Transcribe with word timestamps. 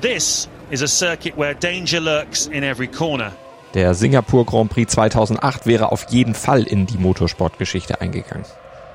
This 0.00 0.48
is 0.70 0.80
a 0.82 0.88
circuit 0.88 1.36
where 1.36 1.52
danger 1.52 2.00
lurks 2.00 2.46
in 2.46 2.64
every 2.64 2.86
corner. 2.86 3.32
Der 3.74 3.94
Singapur 3.94 4.46
Grand 4.46 4.70
Prix 4.70 4.92
2008 4.92 5.66
wäre 5.66 5.92
auf 5.92 6.06
jeden 6.08 6.34
Fall 6.34 6.62
in 6.62 6.86
die 6.86 6.96
Motorsportgeschichte 6.96 8.00
eingegangen. 8.00 8.46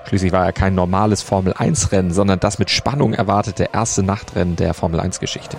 Schließlich 0.08 0.32
war 0.32 0.46
er 0.46 0.52
kein 0.52 0.74
normales 0.74 1.22
Formel-1-Rennen, 1.22 2.12
sondern 2.12 2.40
das 2.40 2.58
mit 2.58 2.72
Spannung 2.72 3.14
erwartete 3.14 3.70
erste 3.72 4.02
Nachtrennen 4.02 4.56
der 4.56 4.74
Formel-1-Geschichte. 4.74 5.58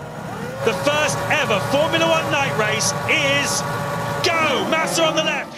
The 0.64 0.72
first 0.72 1.16
ever 1.30 1.60
Formula 1.70 2.06
One 2.06 2.30
night 2.32 2.52
race 2.58 2.92
is 3.08 3.62
go! 4.24 4.68
Massa 4.68 5.08
on 5.08 5.16
the 5.16 5.22
left. 5.22 5.55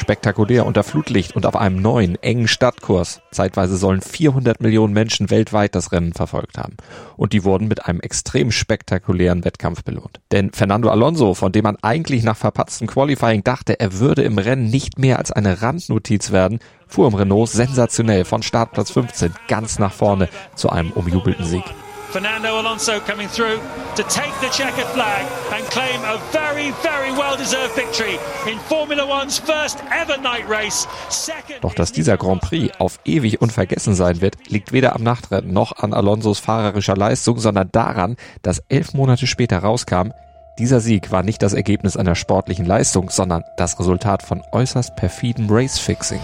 Spektakulär 0.00 0.64
unter 0.64 0.82
Flutlicht 0.82 1.36
und 1.36 1.44
auf 1.44 1.54
einem 1.56 1.82
neuen, 1.82 2.16
engen 2.22 2.48
Stadtkurs. 2.48 3.20
Zeitweise 3.30 3.76
sollen 3.76 4.00
400 4.00 4.60
Millionen 4.62 4.94
Menschen 4.94 5.28
weltweit 5.28 5.74
das 5.74 5.92
Rennen 5.92 6.14
verfolgt 6.14 6.56
haben. 6.56 6.78
Und 7.18 7.34
die 7.34 7.44
wurden 7.44 7.68
mit 7.68 7.84
einem 7.84 8.00
extrem 8.00 8.50
spektakulären 8.50 9.44
Wettkampf 9.44 9.84
belohnt. 9.84 10.20
Denn 10.32 10.52
Fernando 10.52 10.88
Alonso, 10.88 11.34
von 11.34 11.52
dem 11.52 11.64
man 11.64 11.76
eigentlich 11.82 12.24
nach 12.24 12.38
verpatztem 12.38 12.86
Qualifying 12.86 13.44
dachte, 13.44 13.78
er 13.78 13.98
würde 13.98 14.22
im 14.22 14.38
Rennen 14.38 14.70
nicht 14.70 14.98
mehr 14.98 15.18
als 15.18 15.30
eine 15.30 15.60
Randnotiz 15.60 16.32
werden, 16.32 16.60
fuhr 16.88 17.06
im 17.06 17.14
Renault 17.14 17.50
sensationell 17.50 18.24
von 18.24 18.42
Startplatz 18.42 18.90
15 18.90 19.34
ganz 19.48 19.78
nach 19.78 19.92
vorne 19.92 20.30
zu 20.54 20.70
einem 20.70 20.92
umjubelten 20.92 21.44
Sieg. 21.44 21.64
Fernando 22.10 22.60
Alonso 22.60 22.98
coming 23.00 23.28
through 23.28 23.60
to 23.94 24.02
take 24.02 24.32
the 24.40 24.48
checkered 24.50 24.86
flag 24.86 25.26
and 25.52 25.64
claim 25.70 26.00
a 26.02 26.18
very, 26.32 26.72
very 26.82 27.12
well-deserved 27.12 27.74
victory 27.76 28.18
in 28.50 28.58
Formula 28.58 29.06
One's 29.06 29.38
first 29.38 29.78
ever 29.92 30.16
night 30.20 30.48
race. 30.48 30.88
Second 31.08 31.62
Doch 31.62 31.74
dass 31.74 31.92
dieser 31.92 32.16
Grand 32.16 32.40
Prix 32.40 32.72
auf 32.80 32.98
ewig 33.04 33.40
unvergessen 33.40 33.94
sein 33.94 34.20
wird, 34.20 34.36
liegt 34.48 34.72
weder 34.72 34.96
am 34.96 35.04
Nachtrennen 35.04 35.52
noch 35.52 35.76
an 35.78 35.94
Alonsos 35.94 36.40
fahrerischer 36.40 36.96
Leistung, 36.96 37.38
sondern 37.38 37.70
daran, 37.70 38.16
dass 38.42 38.62
elf 38.68 38.92
Monate 38.92 39.28
später 39.28 39.58
rauskam, 39.58 40.10
dieser 40.58 40.80
Sieg 40.80 41.12
war 41.12 41.22
nicht 41.22 41.42
das 41.42 41.52
Ergebnis 41.52 41.96
einer 41.96 42.16
sportlichen 42.16 42.66
Leistung, 42.66 43.08
sondern 43.08 43.44
das 43.56 43.78
Resultat 43.78 44.22
von 44.22 44.42
äußerst 44.52 44.96
perfidem 44.96 45.46
Racefixing. 45.48 46.20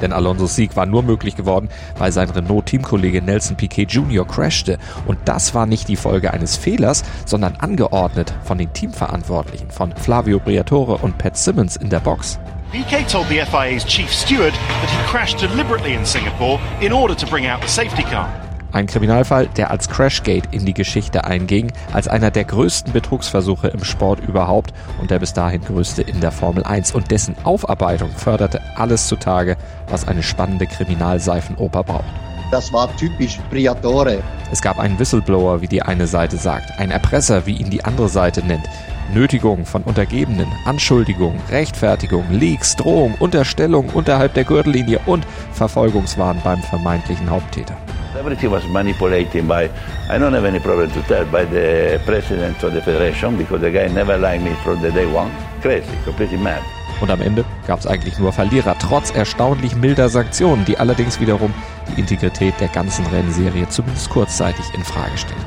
Denn 0.00 0.12
Alonsos 0.12 0.54
Sieg 0.54 0.76
war 0.76 0.86
nur 0.86 1.02
möglich 1.02 1.36
geworden, 1.36 1.68
weil 1.98 2.12
sein 2.12 2.30
Renault-Teamkollege 2.30 3.22
Nelson 3.22 3.56
Piquet 3.56 3.86
Jr. 3.90 4.26
crashte. 4.26 4.78
Und 5.06 5.18
das 5.24 5.54
war 5.54 5.66
nicht 5.66 5.88
die 5.88 5.96
Folge 5.96 6.32
eines 6.32 6.56
Fehlers, 6.56 7.04
sondern 7.24 7.56
angeordnet 7.56 8.34
von 8.44 8.58
den 8.58 8.72
Teamverantwortlichen, 8.72 9.70
von 9.70 9.94
Flavio 9.96 10.38
Briatore 10.38 10.98
und 10.98 11.18
Pat 11.18 11.36
Simmons 11.36 11.76
in 11.76 11.90
der 11.90 12.00
Box. 12.00 12.38
Piquet 12.72 13.08
told 13.08 13.28
the 13.28 13.40
FIA's 13.40 13.84
chief 13.84 14.12
steward 14.12 14.52
that 14.52 14.90
he 14.90 14.98
crashed 15.06 15.38
deliberately 15.38 15.94
in 15.94 16.04
Singapore 16.04 16.60
in 16.80 16.92
order 16.92 17.14
to 17.14 17.26
bring 17.26 17.46
out 17.46 17.62
the 17.62 17.68
safety 17.68 18.02
car. 18.02 18.45
Ein 18.72 18.86
Kriminalfall, 18.86 19.46
der 19.56 19.70
als 19.70 19.88
Crashgate 19.88 20.48
in 20.50 20.66
die 20.66 20.74
Geschichte 20.74 21.24
einging, 21.24 21.72
als 21.92 22.08
einer 22.08 22.30
der 22.30 22.44
größten 22.44 22.92
Betrugsversuche 22.92 23.68
im 23.68 23.84
Sport 23.84 24.20
überhaupt 24.20 24.74
und 25.00 25.10
der 25.10 25.18
bis 25.18 25.32
dahin 25.32 25.62
größte 25.62 26.02
in 26.02 26.20
der 26.20 26.32
Formel 26.32 26.64
1 26.64 26.92
und 26.92 27.10
dessen 27.10 27.36
Aufarbeitung 27.44 28.10
förderte 28.10 28.60
alles 28.76 29.06
zutage, 29.06 29.56
was 29.88 30.06
eine 30.06 30.22
spannende 30.22 30.66
Kriminalseifenoper 30.66 31.84
braucht. 31.84 32.04
Das 32.50 32.72
war 32.72 32.94
typisch 32.96 33.40
Briatore. 33.50 34.22
Es 34.52 34.62
gab 34.62 34.78
einen 34.78 34.98
Whistleblower, 34.98 35.62
wie 35.62 35.68
die 35.68 35.82
eine 35.82 36.06
Seite 36.06 36.36
sagt, 36.36 36.78
ein 36.78 36.90
Erpresser, 36.90 37.46
wie 37.46 37.56
ihn 37.56 37.70
die 37.70 37.84
andere 37.84 38.08
Seite 38.08 38.44
nennt, 38.44 38.68
Nötigung 39.12 39.64
von 39.64 39.82
Untergebenen, 39.82 40.48
Anschuldigung, 40.64 41.38
Rechtfertigung, 41.50 42.24
Leaks, 42.30 42.76
Drohung, 42.76 43.14
Unterstellung 43.18 43.88
unterhalb 43.90 44.34
der 44.34 44.44
Gürtellinie 44.44 45.00
und 45.06 45.26
Verfolgungswahn 45.52 46.40
beim 46.44 46.62
vermeintlichen 46.62 47.30
Haupttäter. 47.30 47.76
Everything 48.18 48.50
was 48.50 48.66
manipulated 48.68 49.46
by, 49.46 49.68
I 50.08 50.18
don't 50.18 50.32
have 50.32 50.44
any 50.44 50.58
problem 50.58 50.90
to 50.92 51.02
tell, 51.02 51.24
by 51.26 51.44
the 51.44 52.00
president 52.06 52.62
of 52.62 52.72
the 52.72 52.80
federation 52.80 53.36
because 53.36 53.60
the 53.60 53.70
guy 53.70 53.88
never 53.88 54.16
liked 54.16 54.42
me 54.42 54.54
from 54.64 54.80
the 54.80 54.90
day 54.90 55.06
one. 55.06 55.30
Crazy, 55.60 55.90
completely 56.04 56.38
mad. 56.38 56.62
Und 57.00 57.10
am 57.10 57.20
Ende 57.20 57.44
gab 57.66 57.78
es 57.78 57.86
eigentlich 57.86 58.18
nur 58.18 58.32
Verlierer, 58.32 58.74
trotz 58.78 59.10
erstaunlich 59.10 59.76
milder 59.76 60.08
Sanktionen, 60.08 60.64
die 60.64 60.78
allerdings 60.78 61.20
wiederum 61.20 61.52
die 61.88 62.00
Integrität 62.00 62.54
der 62.58 62.68
ganzen 62.68 63.04
Rennserie 63.06 63.68
zumindest 63.68 64.08
kurzzeitig 64.08 64.64
in 64.74 64.82
Frage 64.82 65.18
stellen. 65.18 65.44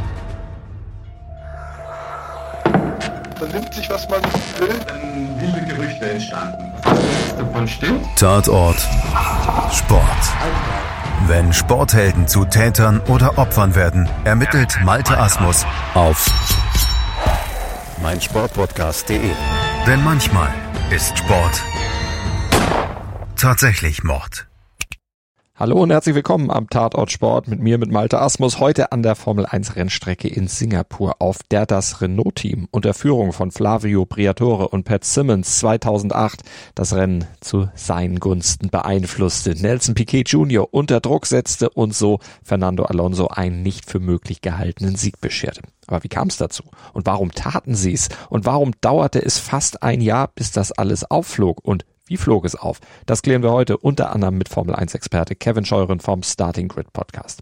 Man 3.40 3.52
nimmt 3.52 3.74
sich, 3.74 3.90
was 3.90 4.08
man 4.10 4.22
will, 4.60 4.80
dann 4.88 5.42
wilde 5.42 5.74
Gerüchte 5.74 6.12
entstanden. 6.12 6.72
Davon 7.36 7.68
stimmt. 7.68 8.06
Tatort 8.16 8.78
Sport. 9.72 10.99
Wenn 11.28 11.54
Sporthelden 11.54 12.28
zu 12.28 12.46
Tätern 12.46 13.02
oder 13.02 13.38
Opfern 13.38 13.76
werden, 13.76 14.10
ermittelt 14.24 14.80
Malte 14.84 15.18
Asmus 15.18 15.66
auf 15.94 16.26
meinsportpodcast.de. 18.02 19.32
Denn 19.86 20.04
manchmal 20.04 20.54
ist 20.90 21.18
Sport 21.18 21.62
tatsächlich 23.36 24.04
Mord. 24.04 24.49
Hallo 25.60 25.84
und 25.84 25.92
herzlich 25.92 26.16
willkommen 26.16 26.52
am 26.52 26.70
Tatort 26.70 27.12
Sport 27.12 27.50
mit 27.50 27.60
mir, 27.60 27.78
mit 27.78 27.92
Malte 27.92 28.18
Asmus, 28.22 28.62
heute 28.62 28.94
an 28.94 29.04
der 29.04 29.16
Formel 29.16 29.46
1 29.46 29.76
Rennstrecke 29.76 30.30
in 30.30 30.48
Singapur, 30.48 31.18
auf 31.20 31.40
der 31.52 31.66
das 31.66 32.00
Renault-Team 32.00 32.70
unter 32.72 32.94
Führung 32.94 33.34
von 33.34 33.52
Flavio 33.52 34.06
Briatore 34.06 34.70
und 34.70 34.86
Pat 34.86 35.04
Simmons 35.04 35.60
2008 35.60 36.44
das 36.76 36.96
Rennen 36.96 37.26
zu 37.42 37.68
seinen 37.76 38.22
Gunsten 38.22 38.70
beeinflusste, 38.70 39.54
Nelson 39.54 39.96
Piquet 39.96 40.30
Jr. 40.30 40.66
unter 40.72 41.02
Druck 41.02 41.26
setzte 41.26 41.70
und 41.70 41.94
so 41.94 42.20
Fernando 42.42 42.86
Alonso 42.86 43.28
einen 43.28 43.62
nicht 43.62 43.90
für 43.90 44.00
möglich 44.00 44.40
gehaltenen 44.40 44.96
Sieg 44.96 45.20
bescherte. 45.20 45.64
Aber 45.88 46.06
wie 46.06 46.08
kam 46.08 46.30
es 46.30 46.38
dazu? 46.38 46.64
Und 46.94 47.06
warum 47.06 47.34
taten 47.34 47.76
sie 47.76 47.92
es? 47.92 48.08
Und 48.30 48.46
warum 48.46 48.72
dauerte 48.80 49.22
es 49.22 49.40
fast 49.40 49.84
ein 49.84 50.00
Jahr, 50.00 50.30
bis 50.34 50.54
das 50.54 50.72
alles 50.72 51.12
aufflog? 51.12 51.60
Und 51.64 51.84
wie 52.10 52.18
flog 52.18 52.44
es 52.44 52.56
auf? 52.56 52.80
Das 53.06 53.22
klären 53.22 53.44
wir 53.44 53.52
heute 53.52 53.78
unter 53.78 54.12
anderem 54.12 54.38
mit 54.38 54.50
Formel 54.50 54.76
1 54.76 54.96
Experte 54.96 55.36
Kevin 55.36 55.64
Scheuren 55.64 56.00
vom 56.00 56.24
Starting 56.24 56.68
Grid 56.68 56.92
Podcast. 56.92 57.42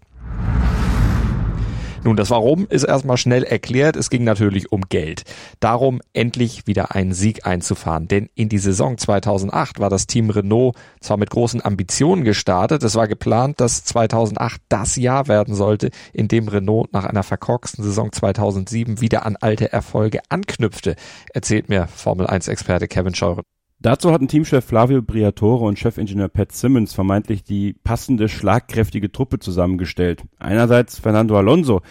Nun, 2.04 2.16
das 2.16 2.30
Warum 2.30 2.66
ist 2.68 2.84
erstmal 2.84 3.16
schnell 3.16 3.42
erklärt. 3.42 3.96
Es 3.96 4.08
ging 4.08 4.22
natürlich 4.22 4.70
um 4.70 4.82
Geld. 4.88 5.24
Darum, 5.58 6.00
endlich 6.12 6.66
wieder 6.66 6.94
einen 6.94 7.12
Sieg 7.12 7.44
einzufahren. 7.44 8.06
Denn 8.06 8.28
in 8.34 8.48
die 8.48 8.58
Saison 8.58 8.98
2008 8.98 9.80
war 9.80 9.90
das 9.90 10.06
Team 10.06 10.30
Renault 10.30 10.76
zwar 11.00 11.16
mit 11.16 11.30
großen 11.30 11.64
Ambitionen 11.64 12.24
gestartet. 12.24 12.82
Es 12.82 12.94
war 12.94 13.08
geplant, 13.08 13.60
dass 13.60 13.84
2008 13.84 14.60
das 14.68 14.96
Jahr 14.96 15.26
werden 15.26 15.54
sollte, 15.54 15.90
in 16.12 16.28
dem 16.28 16.46
Renault 16.46 16.92
nach 16.92 17.04
einer 17.04 17.24
verkorksten 17.24 17.82
Saison 17.82 18.12
2007 18.12 19.00
wieder 19.00 19.26
an 19.26 19.36
alte 19.40 19.72
Erfolge 19.72 20.20
anknüpfte. 20.28 20.94
Erzählt 21.34 21.68
mir 21.68 21.88
Formel 21.88 22.26
1 22.26 22.48
Experte 22.48 22.86
Kevin 22.86 23.14
Scheuren. 23.14 23.42
Dazu 23.80 24.10
hatten 24.10 24.26
Teamchef 24.26 24.64
Flavio 24.64 25.02
Briatore 25.02 25.64
und 25.64 25.78
Chefingenieur 25.78 26.28
Pat 26.28 26.50
Simmons 26.50 26.94
vermeintlich 26.94 27.44
die 27.44 27.74
passende, 27.84 28.28
schlagkräftige 28.28 29.12
Truppe 29.12 29.38
zusammengestellt. 29.38 30.22
Einerseits 30.40 30.98
Fernando 30.98 31.38
Alonso, 31.38 31.82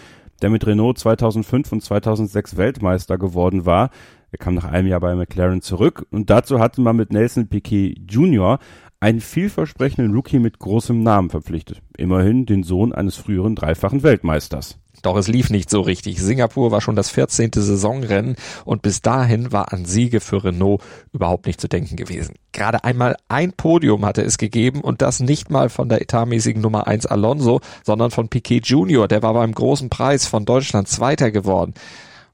der 0.42 0.50
mit 0.50 0.68
Renault 0.68 0.98
2005 0.98 1.72
und 1.72 1.82
2006 1.82 2.58
Weltmeister 2.58 3.18
geworden 3.18 3.66
war. 3.66 3.92
Er 4.32 4.38
kam 4.38 4.56
nach 4.56 4.66
einem 4.66 4.90
Jahr 4.90 5.00
bei 5.00 5.16
McLaren 5.16 5.62
zurück 5.62 6.06
und 6.12 6.30
dazu 6.30 6.60
hatte 6.60 6.82
man 6.82 6.98
mit 6.98 7.14
Nelson 7.14 7.48
Piquet 7.48 7.96
Jr. 8.10 8.60
einen 9.00 9.22
vielversprechenden 9.22 10.14
Rookie 10.14 10.40
mit 10.40 10.60
großem 10.60 11.02
Namen 11.02 11.30
verpflichtet. 11.30 11.82
Immerhin 11.96 12.46
den 12.46 12.64
Sohn 12.64 12.92
eines 12.92 13.16
früheren 13.16 13.56
dreifachen 13.56 14.04
Weltmeisters. 14.04 14.78
Doch 15.08 15.16
es 15.16 15.30
lief 15.30 15.50
nicht 15.50 15.70
so 15.70 15.80
richtig. 15.80 16.22
Singapur 16.22 16.72
war 16.72 16.82
schon 16.82 16.98
das 16.98 17.10
14. 17.12 17.52
Saisonrennen 17.54 18.36
und 18.66 18.82
bis 18.82 19.02
dahin 19.02 19.54
war 19.54 19.72
an 19.72 19.86
Siege 19.86 20.20
für 20.20 20.44
Renault 20.44 20.82
überhaupt 21.14 21.46
nicht 21.46 21.62
zu 21.62 21.70
denken 21.70 21.96
gewesen. 21.96 22.36
Gerade 22.52 22.84
einmal 22.84 23.16
ein 23.30 23.54
Podium 23.54 24.06
hatte 24.06 24.22
es 24.22 24.38
gegeben 24.38 24.82
und 24.82 25.02
das 25.02 25.22
nicht 25.22 25.50
mal 25.50 25.70
von 25.70 25.88
der 25.88 26.02
etatmäßigen 26.02 26.62
Nummer 26.62 26.88
1 26.88 27.06
Alonso, 27.06 27.62
sondern 27.86 28.12
von 28.12 28.28
Piquet 28.28 28.64
Junior. 28.66 29.08
Der 29.08 29.24
war 29.24 29.34
beim 29.34 29.54
großen 29.54 29.90
Preis 29.90 30.28
von 30.28 30.44
Deutschland 30.44 30.90
Zweiter 30.90 31.32
geworden. 31.32 31.74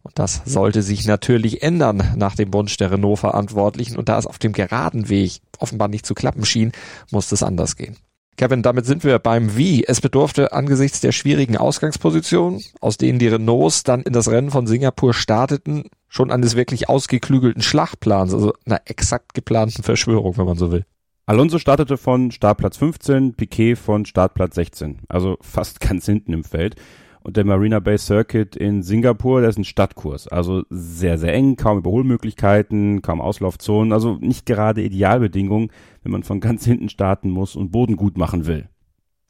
Und 0.02 0.18
das 0.18 0.42
sollte 0.44 0.82
sich 0.82 1.06
natürlich 1.06 1.62
ändern 1.62 2.16
nach 2.16 2.36
dem 2.36 2.52
Wunsch 2.56 2.76
der 2.78 2.90
Renault-Verantwortlichen. 2.90 3.98
Und 3.98 4.10
da 4.10 4.18
es 4.18 4.26
auf 4.26 4.40
dem 4.40 4.52
geraden 4.52 5.10
Weg 5.10 5.42
offenbar 5.60 5.90
nicht 5.90 6.08
zu 6.08 6.16
klappen 6.16 6.44
schien, 6.44 6.72
musste 7.12 7.36
es 7.36 7.44
anders 7.44 7.76
gehen. 7.76 7.98
Kevin, 8.38 8.64
damit 8.64 8.86
sind 8.86 9.04
wir 9.04 9.20
beim 9.20 9.56
Wie. 9.56 9.84
Es 9.86 10.02
bedurfte 10.02 10.54
angesichts 10.54 11.02
der 11.02 11.12
schwierigen 11.12 11.58
Ausgangspositionen, 11.58 12.64
aus 12.82 12.98
denen 12.98 13.20
die 13.20 13.28
Renaults 13.28 13.84
dann 13.84 14.02
in 14.02 14.14
das 14.14 14.30
Rennen 14.30 14.50
von 14.50 14.66
Singapur 14.66 15.14
starteten, 15.14 15.90
schon 16.08 16.32
eines 16.32 16.56
wirklich 16.56 16.90
ausgeklügelten 16.90 17.62
Schlachtplans, 17.62 18.34
also 18.34 18.54
einer 18.66 18.82
exakt 18.86 19.34
geplanten 19.34 19.84
Verschwörung, 19.84 20.38
wenn 20.38 20.46
man 20.46 20.58
so 20.58 20.72
will. 20.72 20.86
Alonso 21.26 21.58
startete 21.58 21.98
von 21.98 22.32
Startplatz 22.32 22.78
15, 22.78 23.36
Piquet 23.36 23.76
von 23.76 24.06
Startplatz 24.06 24.56
16, 24.56 25.04
also 25.08 25.38
fast 25.42 25.80
ganz 25.80 26.06
hinten 26.06 26.34
im 26.34 26.44
Feld. 26.44 26.76
Und 27.24 27.38
der 27.38 27.46
Marina 27.46 27.80
Bay 27.80 27.98
Circuit 27.98 28.56
in 28.58 28.84
Singapur, 28.84 29.40
der 29.40 29.50
ist 29.50 29.58
ein 29.58 29.64
Stadtkurs. 29.64 30.28
Also 30.28 30.64
sehr, 30.70 31.18
sehr 31.18 31.34
eng, 31.34 31.56
kaum 31.56 31.78
Überholmöglichkeiten, 31.78 33.02
kaum 33.02 33.22
Auslaufzonen. 33.22 33.94
Also 33.94 34.18
nicht 34.20 34.46
gerade 34.46 34.82
Idealbedingungen, 34.82 35.72
wenn 36.04 36.12
man 36.12 36.24
von 36.24 36.40
ganz 36.42 36.66
hinten 36.66 36.90
starten 36.90 37.30
muss 37.30 37.56
und 37.56 37.72
Boden 37.72 37.96
gut 37.96 38.18
machen 38.18 38.46
will. 38.46 38.68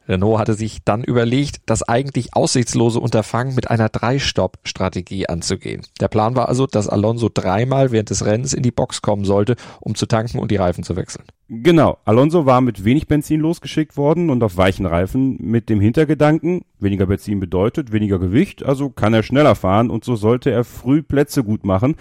Renault 0.07 0.39
hatte 0.39 0.53
sich 0.53 0.83
dann 0.83 1.03
überlegt, 1.03 1.61
das 1.65 1.83
eigentlich 1.83 2.35
aussichtslose 2.35 2.99
Unterfangen 2.99 3.55
mit 3.55 3.69
einer 3.69 3.89
Drei-Stopp-Strategie 3.89 5.27
anzugehen. 5.27 5.83
Der 6.01 6.07
Plan 6.09 6.35
war 6.35 6.49
also, 6.49 6.67
dass 6.67 6.89
Alonso 6.89 7.29
dreimal 7.33 7.91
während 7.91 8.09
des 8.09 8.25
Rennens 8.25 8.53
in 8.53 8.63
die 8.63 8.71
Box 8.71 9.01
kommen 9.01 9.25
sollte, 9.25 9.55
um 9.79 9.95
zu 9.95 10.05
tanken 10.05 10.39
und 10.39 10.51
die 10.51 10.57
Reifen 10.57 10.83
zu 10.83 10.95
wechseln. 10.95 11.25
Genau, 11.49 11.97
Alonso 12.05 12.45
war 12.45 12.61
mit 12.61 12.83
wenig 12.83 13.07
Benzin 13.07 13.39
losgeschickt 13.39 13.95
worden 13.95 14.29
und 14.29 14.43
auf 14.43 14.57
weichen 14.57 14.85
Reifen 14.85 15.37
mit 15.39 15.69
dem 15.69 15.79
Hintergedanken, 15.79 16.61
weniger 16.79 17.05
Benzin 17.05 17.39
bedeutet 17.39 17.91
weniger 17.91 18.19
Gewicht, 18.19 18.63
also 18.63 18.89
kann 18.89 19.13
er 19.13 19.23
schneller 19.23 19.55
fahren 19.55 19.89
und 19.89 20.03
so 20.03 20.15
sollte 20.15 20.51
er 20.51 20.63
früh 20.63 21.01
Plätze 21.01 21.43
gut 21.43 21.65
machen. 21.65 21.95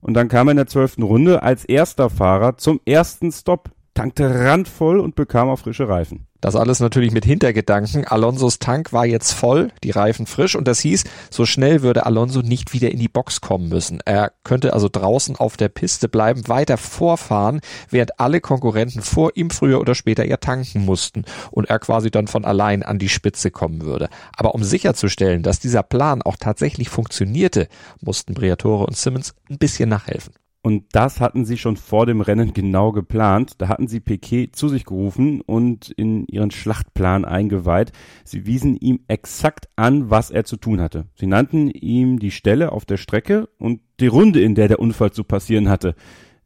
Und 0.00 0.14
dann 0.14 0.28
kam 0.28 0.48
er 0.48 0.52
in 0.52 0.56
der 0.56 0.66
zwölften 0.66 1.02
Runde 1.02 1.42
als 1.42 1.64
erster 1.64 2.08
Fahrer 2.08 2.56
zum 2.56 2.80
ersten 2.86 3.32
Stopp, 3.32 3.70
tankte 4.00 4.46
randvoll 4.46 4.98
und 4.98 5.14
bekam 5.14 5.50
auch 5.50 5.58
frische 5.58 5.86
Reifen. 5.86 6.26
Das 6.40 6.56
alles 6.56 6.80
natürlich 6.80 7.12
mit 7.12 7.26
Hintergedanken. 7.26 8.06
Alonsos 8.06 8.58
Tank 8.58 8.94
war 8.94 9.04
jetzt 9.04 9.32
voll, 9.32 9.70
die 9.84 9.90
Reifen 9.90 10.24
frisch 10.24 10.56
und 10.56 10.66
das 10.66 10.80
hieß, 10.80 11.04
so 11.28 11.44
schnell 11.44 11.82
würde 11.82 12.06
Alonso 12.06 12.40
nicht 12.40 12.72
wieder 12.72 12.90
in 12.90 12.98
die 12.98 13.10
Box 13.10 13.42
kommen 13.42 13.68
müssen. 13.68 14.00
Er 14.06 14.32
könnte 14.42 14.72
also 14.72 14.88
draußen 14.90 15.36
auf 15.36 15.58
der 15.58 15.68
Piste 15.68 16.08
bleiben, 16.08 16.48
weiter 16.48 16.78
vorfahren, 16.78 17.60
während 17.90 18.18
alle 18.18 18.40
Konkurrenten 18.40 19.02
vor 19.02 19.32
ihm 19.34 19.50
früher 19.50 19.82
oder 19.82 19.94
später 19.94 20.24
ihr 20.24 20.40
tanken 20.40 20.86
mussten 20.86 21.26
und 21.50 21.68
er 21.68 21.78
quasi 21.78 22.10
dann 22.10 22.26
von 22.26 22.46
allein 22.46 22.82
an 22.82 22.98
die 22.98 23.10
Spitze 23.10 23.50
kommen 23.50 23.82
würde. 23.82 24.08
Aber 24.34 24.54
um 24.54 24.64
sicherzustellen, 24.64 25.42
dass 25.42 25.60
dieser 25.60 25.82
Plan 25.82 26.22
auch 26.22 26.38
tatsächlich 26.38 26.88
funktionierte, 26.88 27.68
mussten 28.00 28.32
Briatore 28.32 28.86
und 28.86 28.96
Simmons 28.96 29.34
ein 29.50 29.58
bisschen 29.58 29.90
nachhelfen. 29.90 30.32
Und 30.62 30.84
das 30.92 31.20
hatten 31.20 31.46
sie 31.46 31.56
schon 31.56 31.76
vor 31.76 32.04
dem 32.04 32.20
Rennen 32.20 32.52
genau 32.52 32.92
geplant. 32.92 33.54
Da 33.58 33.68
hatten 33.68 33.88
sie 33.88 34.00
Piquet 34.00 34.48
zu 34.54 34.68
sich 34.68 34.84
gerufen 34.84 35.40
und 35.40 35.90
in 35.90 36.26
ihren 36.26 36.50
Schlachtplan 36.50 37.24
eingeweiht. 37.24 37.92
Sie 38.24 38.44
wiesen 38.44 38.76
ihm 38.76 39.00
exakt 39.08 39.70
an, 39.76 40.10
was 40.10 40.30
er 40.30 40.44
zu 40.44 40.58
tun 40.58 40.80
hatte. 40.80 41.06
Sie 41.14 41.26
nannten 41.26 41.70
ihm 41.70 42.18
die 42.18 42.30
Stelle 42.30 42.72
auf 42.72 42.84
der 42.84 42.98
Strecke 42.98 43.48
und 43.58 43.80
die 44.00 44.06
Runde, 44.06 44.42
in 44.42 44.54
der 44.54 44.68
der 44.68 44.80
Unfall 44.80 45.12
zu 45.12 45.24
passieren 45.24 45.70
hatte. 45.70 45.94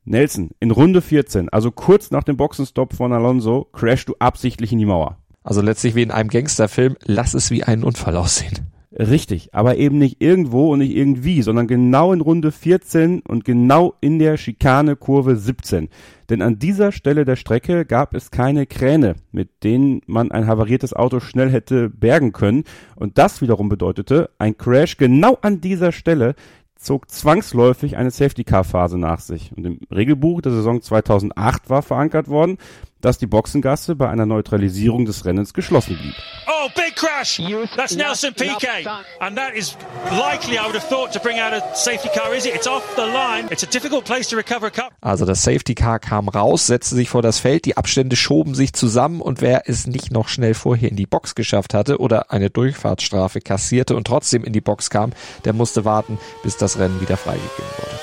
Nelson, 0.04 0.50
in 0.60 0.70
Runde 0.70 1.00
14, 1.00 1.48
also 1.48 1.70
kurz 1.70 2.10
nach 2.10 2.24
dem 2.24 2.36
Boxenstopp 2.36 2.92
von 2.92 3.12
Alonso, 3.12 3.64
crashst 3.72 4.08
du 4.08 4.14
absichtlich 4.18 4.70
in 4.70 4.78
die 4.78 4.86
Mauer. 4.86 5.18
Also 5.42 5.60
letztlich 5.60 5.94
wie 5.94 6.02
in 6.02 6.10
einem 6.10 6.28
Gangsterfilm, 6.28 6.96
lass 7.04 7.34
es 7.34 7.50
wie 7.50 7.64
einen 7.64 7.84
Unfall 7.84 8.16
aussehen. 8.16 8.73
Richtig, 8.96 9.52
aber 9.52 9.76
eben 9.76 9.98
nicht 9.98 10.22
irgendwo 10.22 10.72
und 10.72 10.78
nicht 10.78 10.94
irgendwie, 10.94 11.42
sondern 11.42 11.66
genau 11.66 12.12
in 12.12 12.20
Runde 12.20 12.52
14 12.52 13.22
und 13.22 13.44
genau 13.44 13.94
in 14.00 14.20
der 14.20 14.36
Schikane 14.36 14.94
Kurve 14.94 15.34
17. 15.34 15.88
Denn 16.30 16.42
an 16.42 16.60
dieser 16.60 16.92
Stelle 16.92 17.24
der 17.24 17.34
Strecke 17.34 17.86
gab 17.86 18.14
es 18.14 18.30
keine 18.30 18.66
Kräne, 18.66 19.16
mit 19.32 19.64
denen 19.64 20.00
man 20.06 20.30
ein 20.30 20.46
havariertes 20.46 20.92
Auto 20.92 21.18
schnell 21.18 21.50
hätte 21.50 21.90
bergen 21.90 22.32
können. 22.32 22.62
Und 22.94 23.18
das 23.18 23.42
wiederum 23.42 23.68
bedeutete, 23.68 24.30
ein 24.38 24.56
Crash 24.56 24.96
genau 24.96 25.38
an 25.42 25.60
dieser 25.60 25.90
Stelle 25.90 26.36
zog 26.76 27.10
zwangsläufig 27.10 27.96
eine 27.96 28.12
Safety-Car-Phase 28.12 28.98
nach 28.98 29.20
sich. 29.20 29.50
Und 29.56 29.66
im 29.66 29.80
Regelbuch 29.90 30.40
der 30.40 30.52
Saison 30.52 30.80
2008 30.80 31.68
war 31.68 31.82
verankert 31.82 32.28
worden, 32.28 32.58
dass 33.00 33.18
die 33.18 33.26
Boxengasse 33.26 33.96
bei 33.96 34.08
einer 34.08 34.26
Neutralisierung 34.26 35.04
des 35.04 35.24
Rennens 35.24 35.52
geschlossen 35.52 35.96
blieb. 36.00 36.14
Oh, 36.46 36.70
big 36.94 37.00
crash! 37.00 37.40
That's 37.76 37.96
Nelson 37.96 38.34
Piquet, 38.34 38.86
and 39.20 39.36
that 39.36 39.56
is 39.56 39.76
likely, 40.10 40.58
I 40.58 40.66
would 40.66 40.74
have 40.74 40.88
thought, 40.88 41.12
to 41.12 41.20
bring 41.20 41.38
out 41.38 41.52
a 41.52 41.74
safety 41.74 42.08
car. 42.08 42.34
Is 42.34 42.46
it? 42.46 42.54
It's 42.54 42.66
off 42.66 42.84
the 42.96 43.06
line. 43.06 43.48
It's 43.50 43.62
a 43.62 43.66
difficult 43.66 44.04
place 44.04 44.28
to 44.28 44.36
recover 44.36 44.66
a 44.66 44.70
cup. 44.70 44.92
Also 45.00 45.24
das 45.24 45.42
Safety 45.42 45.74
Car 45.74 45.98
kam 45.98 46.28
raus, 46.28 46.66
setzte 46.66 46.94
sich 46.94 47.08
vor 47.08 47.22
das 47.22 47.38
Feld, 47.38 47.64
die 47.64 47.76
Abstände 47.76 48.16
schoben 48.16 48.54
sich 48.54 48.72
zusammen 48.72 49.20
und 49.20 49.40
wer 49.40 49.68
es 49.68 49.86
nicht 49.86 50.10
noch 50.10 50.28
schnell 50.28 50.54
vorher 50.54 50.90
in 50.90 50.96
die 50.96 51.06
Box 51.06 51.34
geschafft 51.34 51.74
hatte 51.74 51.98
oder 51.98 52.30
eine 52.30 52.50
Durchfahrtsstrafe 52.50 53.40
kassierte 53.40 53.96
und 53.96 54.06
trotzdem 54.06 54.44
in 54.44 54.52
die 54.52 54.60
Box 54.60 54.90
kam, 54.90 55.12
der 55.44 55.52
musste 55.52 55.84
warten, 55.84 56.18
bis 56.42 56.56
das 56.56 56.78
Rennen 56.78 57.00
wieder 57.00 57.16
freigegeben 57.16 57.64
wurde. 57.78 57.98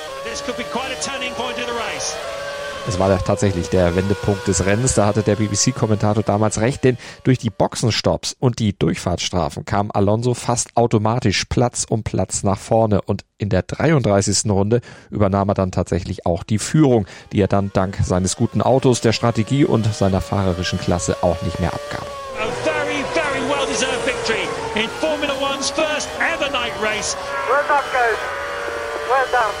Es 2.88 2.98
war 2.98 3.16
tatsächlich 3.22 3.68
der 3.68 3.94
Wendepunkt 3.94 4.48
des 4.48 4.66
Rennens. 4.66 4.94
Da 4.94 5.06
hatte 5.06 5.22
der 5.22 5.36
BBC-Kommentator 5.36 6.24
damals 6.24 6.60
recht, 6.60 6.82
denn 6.82 6.98
durch 7.22 7.38
die 7.38 7.50
Boxenstopps 7.50 8.34
und 8.38 8.58
die 8.58 8.76
Durchfahrtsstrafen 8.76 9.64
kam 9.64 9.90
Alonso 9.92 10.34
fast 10.34 10.76
automatisch 10.76 11.44
Platz 11.44 11.86
um 11.88 12.02
Platz 12.02 12.42
nach 12.42 12.58
vorne 12.58 13.00
und 13.00 13.24
in 13.38 13.50
der 13.50 13.62
33. 13.62 14.50
Runde 14.50 14.80
übernahm 15.10 15.48
er 15.48 15.54
dann 15.54 15.70
tatsächlich 15.70 16.26
auch 16.26 16.42
die 16.42 16.58
Führung, 16.58 17.06
die 17.32 17.40
er 17.40 17.48
dann 17.48 17.70
dank 17.72 17.98
seines 18.02 18.34
guten 18.36 18.60
Autos, 18.60 19.00
der 19.00 19.12
Strategie 19.12 19.64
und 19.64 19.92
seiner 19.94 20.20
fahrerischen 20.20 20.80
Klasse 20.80 21.16
auch 21.22 21.40
nicht 21.42 21.60
mehr 21.60 21.72
abgab. 21.72 22.06
A 22.40 22.46
very, 22.64 23.04
very 23.14 23.48
well 23.48 23.66
deserved 23.68 24.04
victory 24.04 24.48
in 24.74 24.88
Formula 25.00 25.34
One's 25.40 25.70
first 25.70 26.08
ever 26.18 26.50
night 26.50 26.72
race. 26.82 27.16
Well 27.48 27.62
done, 27.68 27.84
guys. 27.92 28.18
Well 29.08 29.28
done. 29.30 29.54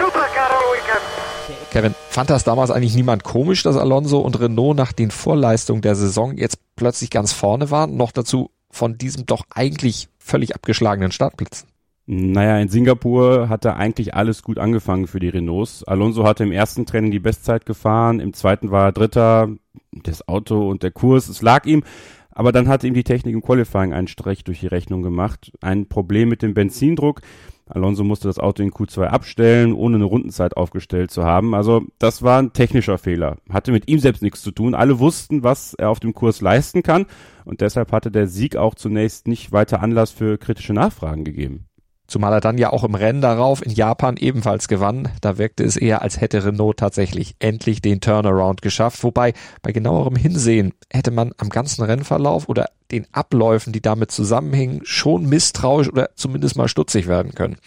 Super 0.00 0.28
car 0.32 0.50
all 0.52 0.72
weekend. 0.74 1.27
Kevin, 1.70 1.94
fand 2.08 2.30
das 2.30 2.44
damals 2.44 2.70
eigentlich 2.70 2.94
niemand 2.94 3.24
komisch, 3.24 3.62
dass 3.62 3.76
Alonso 3.76 4.18
und 4.18 4.38
Renault 4.40 4.76
nach 4.76 4.92
den 4.92 5.10
Vorleistungen 5.10 5.82
der 5.82 5.94
Saison 5.94 6.36
jetzt 6.36 6.58
plötzlich 6.76 7.10
ganz 7.10 7.32
vorne 7.32 7.70
waren? 7.70 7.96
Noch 7.96 8.12
dazu 8.12 8.50
von 8.70 8.98
diesem 8.98 9.26
doch 9.26 9.44
eigentlich 9.50 10.08
völlig 10.18 10.54
abgeschlagenen 10.54 11.12
Startplatz. 11.12 11.66
Naja, 12.06 12.58
in 12.58 12.68
Singapur 12.68 13.50
hatte 13.50 13.76
eigentlich 13.76 14.14
alles 14.14 14.42
gut 14.42 14.58
angefangen 14.58 15.06
für 15.06 15.20
die 15.20 15.28
Renaults. 15.28 15.84
Alonso 15.84 16.24
hatte 16.24 16.44
im 16.44 16.52
ersten 16.52 16.86
Training 16.86 17.10
die 17.10 17.18
Bestzeit 17.18 17.66
gefahren, 17.66 18.20
im 18.20 18.32
zweiten 18.32 18.70
war 18.70 18.86
er 18.86 18.92
Dritter. 18.92 19.48
Das 19.92 20.26
Auto 20.26 20.68
und 20.68 20.82
der 20.82 20.90
Kurs, 20.90 21.28
es 21.28 21.42
lag 21.42 21.66
ihm. 21.66 21.82
Aber 22.30 22.52
dann 22.52 22.68
hatte 22.68 22.86
ihm 22.86 22.94
die 22.94 23.04
Technik 23.04 23.34
im 23.34 23.42
Qualifying 23.42 23.92
einen 23.92 24.06
Strich 24.06 24.44
durch 24.44 24.60
die 24.60 24.68
Rechnung 24.68 25.02
gemacht. 25.02 25.52
Ein 25.60 25.88
Problem 25.88 26.28
mit 26.28 26.40
dem 26.40 26.54
Benzindruck. 26.54 27.20
Alonso 27.68 28.04
musste 28.04 28.28
das 28.28 28.38
Auto 28.38 28.62
in 28.62 28.70
Q2 28.70 29.04
abstellen, 29.04 29.72
ohne 29.72 29.96
eine 29.96 30.04
Rundenzeit 30.04 30.56
aufgestellt 30.56 31.10
zu 31.10 31.24
haben. 31.24 31.54
Also 31.54 31.82
das 31.98 32.22
war 32.22 32.40
ein 32.40 32.52
technischer 32.52 32.98
Fehler. 32.98 33.36
Hatte 33.50 33.72
mit 33.72 33.88
ihm 33.88 33.98
selbst 33.98 34.22
nichts 34.22 34.42
zu 34.42 34.50
tun. 34.50 34.74
Alle 34.74 34.98
wussten, 34.98 35.42
was 35.42 35.74
er 35.74 35.90
auf 35.90 36.00
dem 36.00 36.14
Kurs 36.14 36.40
leisten 36.40 36.82
kann. 36.82 37.06
Und 37.44 37.60
deshalb 37.60 37.92
hatte 37.92 38.10
der 38.10 38.26
Sieg 38.26 38.56
auch 38.56 38.74
zunächst 38.74 39.28
nicht 39.28 39.52
weiter 39.52 39.80
Anlass 39.82 40.10
für 40.10 40.38
kritische 40.38 40.72
Nachfragen 40.72 41.24
gegeben. 41.24 41.67
Zumal 42.08 42.32
er 42.32 42.40
dann 42.40 42.56
ja 42.56 42.72
auch 42.72 42.84
im 42.84 42.94
Rennen 42.94 43.20
darauf 43.20 43.64
in 43.64 43.70
Japan 43.70 44.16
ebenfalls 44.16 44.66
gewann. 44.66 45.10
Da 45.20 45.36
wirkte 45.36 45.62
es 45.62 45.76
eher, 45.76 46.00
als 46.00 46.18
hätte 46.22 46.42
Renault 46.42 46.78
tatsächlich 46.78 47.36
endlich 47.38 47.82
den 47.82 48.00
Turnaround 48.00 48.62
geschafft. 48.62 49.04
Wobei 49.04 49.34
bei 49.60 49.72
genauerem 49.72 50.16
Hinsehen 50.16 50.72
hätte 50.90 51.10
man 51.10 51.32
am 51.36 51.50
ganzen 51.50 51.84
Rennverlauf 51.84 52.48
oder 52.48 52.70
den 52.90 53.06
Abläufen, 53.12 53.74
die 53.74 53.82
damit 53.82 54.10
zusammenhingen, 54.10 54.80
schon 54.84 55.28
misstrauisch 55.28 55.90
oder 55.90 56.08
zumindest 56.16 56.56
mal 56.56 56.68
stutzig 56.68 57.08
werden 57.08 57.34
können. 57.34 57.58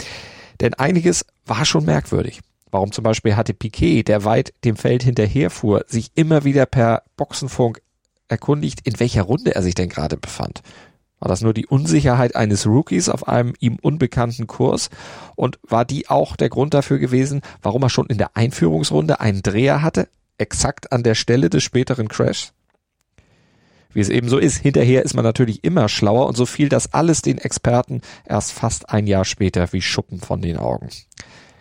Denn 0.60 0.74
einiges 0.74 1.24
war 1.46 1.64
schon 1.64 1.86
merkwürdig. 1.86 2.40
Warum 2.72 2.92
zum 2.92 3.04
Beispiel 3.04 3.36
hatte 3.36 3.54
Piquet, 3.54 4.04
der 4.04 4.24
weit 4.24 4.56
dem 4.64 4.76
Feld 4.76 5.04
hinterherfuhr, 5.04 5.86
sich 5.88 6.10
immer 6.16 6.46
wieder 6.46 6.66
per 6.66 7.04
Boxenfunk 7.16 7.80
erkundigt, 8.28 8.88
in 8.88 9.00
welcher 9.00 9.22
Runde 9.24 9.54
er 9.54 9.62
sich 9.62 9.76
denn 9.76 9.90
gerade 9.90 10.18
befand. 10.18 10.64
War 11.22 11.30
das 11.30 11.42
nur 11.42 11.54
die 11.54 11.68
Unsicherheit 11.68 12.36
eines 12.36 12.66
Rookies 12.66 13.08
auf 13.08 13.28
einem 13.28 13.54
ihm 13.60 13.78
unbekannten 13.80 14.48
Kurs? 14.48 14.90
Und 15.36 15.60
war 15.62 15.86
die 15.86 16.10
auch 16.10 16.36
der 16.36 16.50
Grund 16.50 16.74
dafür 16.74 16.98
gewesen, 16.98 17.42
warum 17.62 17.84
er 17.84 17.90
schon 17.90 18.08
in 18.08 18.18
der 18.18 18.36
Einführungsrunde 18.36 19.20
einen 19.20 19.44
Dreher 19.44 19.84
hatte, 19.84 20.08
exakt 20.40 20.92
an 20.92 21.04
der 21.04 21.14
Stelle 21.14 21.52
des 21.52 21.62
späteren 21.62 22.08
Crashs? 22.08 22.54
Wie 23.94 24.00
es 24.00 24.10
eben 24.10 24.30
so 24.30 24.40
ist, 24.40 24.58
hinterher 24.58 25.04
ist 25.04 25.14
man 25.14 25.24
natürlich 25.24 25.64
immer 25.64 25.90
schlauer 25.90 26.26
und 26.26 26.36
so 26.36 26.48
fiel 26.48 26.70
das 26.70 26.92
alles 26.92 27.22
den 27.22 27.38
Experten 27.38 28.02
erst 28.26 28.52
fast 28.52 28.90
ein 28.90 29.06
Jahr 29.06 29.26
später 29.26 29.72
wie 29.74 29.82
Schuppen 29.82 30.20
von 30.20 30.42
den 30.42 30.58
Augen. 30.58 30.90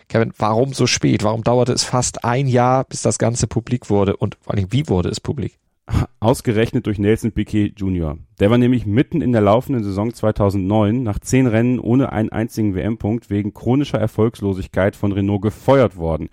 Kevin, 0.07 0.33
warum 0.39 0.73
so 0.73 0.87
spät? 0.87 1.23
Warum 1.23 1.43
dauerte 1.43 1.71
es 1.71 1.83
fast 1.83 2.25
ein 2.25 2.47
Jahr, 2.47 2.83
bis 2.85 3.03
das 3.03 3.19
Ganze 3.19 3.45
publik 3.45 3.91
wurde? 3.91 4.17
Und 4.17 4.37
vor 4.41 4.55
allem, 4.55 4.71
wie 4.71 4.87
wurde 4.89 5.09
es 5.09 5.19
publik? 5.19 5.59
Ausgerechnet 6.19 6.85
durch 6.85 6.99
Nelson 6.99 7.31
Piquet 7.31 7.73
Jr. 7.77 8.17
Der 8.39 8.49
war 8.49 8.57
nämlich 8.57 8.85
mitten 8.85 9.21
in 9.21 9.31
der 9.31 9.41
laufenden 9.41 9.83
Saison 9.83 10.13
2009 10.13 11.03
nach 11.03 11.19
zehn 11.19 11.47
Rennen 11.47 11.79
ohne 11.79 12.11
einen 12.11 12.29
einzigen 12.29 12.75
WM-Punkt 12.75 13.29
wegen 13.29 13.53
chronischer 13.53 13.99
Erfolgslosigkeit 13.99 14.95
von 14.95 15.11
Renault 15.11 15.41
gefeuert 15.41 15.97
worden. 15.97 16.29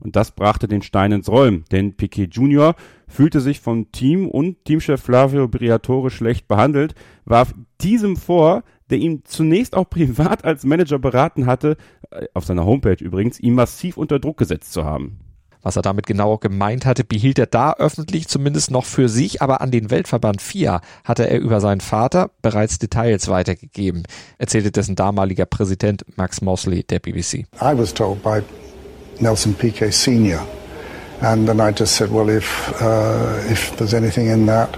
Und 0.00 0.16
das 0.16 0.30
brachte 0.30 0.66
den 0.66 0.82
Stein 0.82 1.12
ins 1.12 1.28
Rollen, 1.28 1.64
denn 1.72 1.94
Piquet 1.94 2.28
Jr. 2.32 2.74
fühlte 3.06 3.40
sich 3.40 3.60
vom 3.60 3.92
Team 3.92 4.28
und 4.28 4.64
Teamchef 4.64 5.00
Flavio 5.00 5.46
Briatore 5.46 6.10
schlecht 6.10 6.48
behandelt, 6.48 6.94
warf 7.26 7.54
diesem 7.82 8.16
vor, 8.16 8.62
der 8.88 8.98
ihn 8.98 9.22
zunächst 9.24 9.76
auch 9.76 9.90
privat 9.90 10.44
als 10.44 10.64
Manager 10.64 10.98
beraten 10.98 11.44
hatte, 11.44 11.76
äh, 12.10 12.26
auf 12.32 12.46
seiner 12.46 12.64
Homepage 12.64 13.04
übrigens, 13.04 13.38
ihn 13.38 13.54
massiv 13.54 13.98
unter 13.98 14.18
Druck 14.18 14.38
gesetzt 14.38 14.72
zu 14.72 14.84
haben. 14.84 15.18
Was 15.62 15.76
er 15.76 15.82
damit 15.82 16.06
genau 16.06 16.38
gemeint 16.38 16.86
hatte, 16.86 17.04
behielt 17.04 17.38
er 17.38 17.46
da 17.46 17.74
öffentlich 17.74 18.28
zumindest 18.28 18.70
noch 18.70 18.84
für 18.84 19.08
sich, 19.08 19.42
aber 19.42 19.60
an 19.60 19.70
den 19.70 19.90
Weltverband 19.90 20.40
FIA 20.40 20.80
hatte 21.04 21.28
er 21.28 21.40
über 21.40 21.60
seinen 21.60 21.80
Vater 21.80 22.30
bereits 22.42 22.78
Details 22.78 23.28
weitergegeben, 23.28 24.04
erzählte 24.38 24.70
dessen 24.70 24.96
damaliger 24.96 25.46
Präsident 25.46 26.04
Max 26.16 26.40
Mosley 26.40 26.82
der 26.84 26.98
BBC. 26.98 27.46
I 27.60 27.76
was 27.76 27.92
told 27.92 28.22
by 28.22 28.40
Nelson 29.18 29.54
Piquet 29.54 29.92
Sr. 29.92 30.40
and 31.20 31.46
then 31.46 31.60
I 31.60 31.70
just 31.70 31.96
said, 31.96 32.10
well, 32.10 32.28
if, 32.28 32.72
uh, 32.80 33.38
if 33.50 33.76
there's 33.76 33.94
anything 33.94 34.28
in 34.28 34.46
that, 34.46 34.76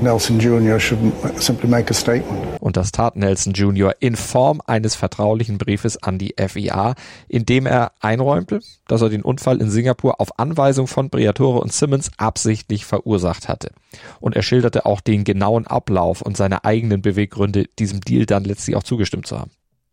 Nelson 0.00 0.38
Jr. 0.38 0.78
should 0.78 0.98
simply 1.36 1.68
make 1.68 1.90
a 1.90 1.94
statement. 1.94 2.40
Und 2.60 2.76
das 2.76 2.92
tat 2.92 3.16
Nelson 3.16 3.52
Jr. 3.52 3.92
in 4.00 4.16
Form 4.16 4.60
eines 4.66 4.94
vertraulichen 4.94 5.58
Briefes 5.58 6.02
an 6.02 6.18
die 6.18 6.34
FIA, 6.36 6.94
in 7.28 7.46
dem 7.46 7.66
er 7.66 7.92
einräumte, 8.00 8.60
dass 8.88 9.02
er 9.02 9.08
den 9.08 9.22
Unfall 9.22 9.60
in 9.60 9.70
Singapur 9.70 10.20
auf 10.20 10.38
Anweisung 10.38 10.86
von 10.86 11.10
Briatore 11.10 11.60
und 11.60 11.72
Simmons 11.72 12.10
absichtlich 12.16 12.84
verursacht 12.84 13.48
hatte. 13.48 13.70
Und 14.20 14.36
er 14.36 14.42
schilderte 14.42 14.86
auch 14.86 15.00
den 15.00 15.24
genauen 15.24 15.66
Ablauf 15.66 16.22
und 16.22 16.36
seine 16.36 16.64
eigenen 16.64 17.02
Beweggründe, 17.02 17.66
diesem 17.78 18.00
Deal 18.00 18.26
dann 18.26 18.44
letztlich 18.44 18.76
auch 18.76 18.82
zugestimmt 18.82 19.26
zu 19.26 19.38
haben. 19.38 19.50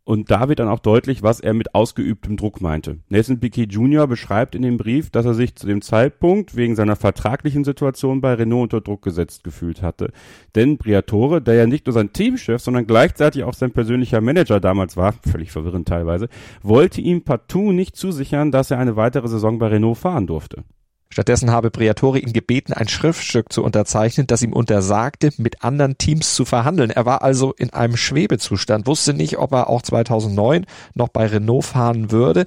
Und 0.10 0.32
da 0.32 0.50
wird 0.50 0.58
dann 0.58 0.70
auch 0.70 0.80
deutlich, 0.80 1.22
was 1.22 1.40
er 1.40 1.54
mit 1.54 1.76
ausgeübtem 1.76 2.36
Druck 2.36 2.62
meinte. 2.62 2.98
Nelson 3.10 3.40
Piquet 3.40 3.68
Jr. 3.72 4.08
beschreibt 4.08 4.56
in 4.56 4.64
dem 4.64 4.78
Brief, 4.78 5.12
dass 5.12 5.24
er 5.24 5.36
sich 5.36 5.54
zu 5.54 5.68
dem 5.68 5.84
Zeitpunkt 5.84 6.56
wegen 6.56 6.76
seiner 6.76 6.96
vertraglichen 6.96 7.64
Situation 7.64 8.20
bei 8.20 8.34
Renault 8.34 8.64
unter 8.74 8.82
Druck 8.82 9.04
gesetzt 9.04 9.44
gefühlt 9.44 9.84
hatte. 9.84 10.12
Denn 10.56 10.80
Briatore, 10.80 11.44
der 11.44 11.54
ja 11.54 11.68
nicht 11.68 11.86
nur 11.86 11.94
sein 11.94 12.12
Teamchef, 12.12 12.60
sondern 12.60 12.88
gleichzeitig 12.88 13.44
auch 13.44 13.54
sein 13.54 13.70
persönlicher 13.70 14.20
Manager 14.20 14.60
damals 14.60 14.98
war, 14.98 15.14
völlig 15.32 15.52
verwirrend 15.52 15.88
teilweise, 15.88 16.28
wollte 16.64 17.02
ihm 17.02 17.22
partout 17.22 17.72
nicht 17.72 17.96
zusichern, 17.96 18.52
dass 18.52 18.72
er 18.72 18.80
eine 18.80 18.96
weitere 18.96 19.28
Saison 19.28 19.60
bei 19.60 19.68
Renault 19.68 20.00
fahren 20.00 20.26
durfte. 20.26 20.64
Stattdessen 21.12 21.50
habe 21.50 21.72
Briatore 21.72 22.20
ihn 22.20 22.34
gebeten, 22.34 22.72
ein 22.72 22.88
Schriftstück 22.88 23.52
zu 23.52 23.64
unterzeichnen, 23.64 24.28
das 24.28 24.44
ihm 24.44 24.54
untersagte, 24.54 25.32
mit 25.38 25.64
anderen 25.64 25.98
Teams 25.98 26.36
zu 26.36 26.46
verhandeln. 26.46 26.92
Er 26.92 27.06
war 27.08 27.24
also 27.24 27.52
in 27.54 27.72
einem 27.72 27.98
Schwebezustand, 27.98 28.86
wusste 28.86 29.14
nicht, 29.14 29.40
ob 29.40 29.52
er 29.54 29.70
auch 29.70 29.82
2009 29.82 30.68
noch 30.94 31.10
bei 31.10 31.26
Renault 31.26 31.66
fahren 31.66 32.12
würde, 32.12 32.46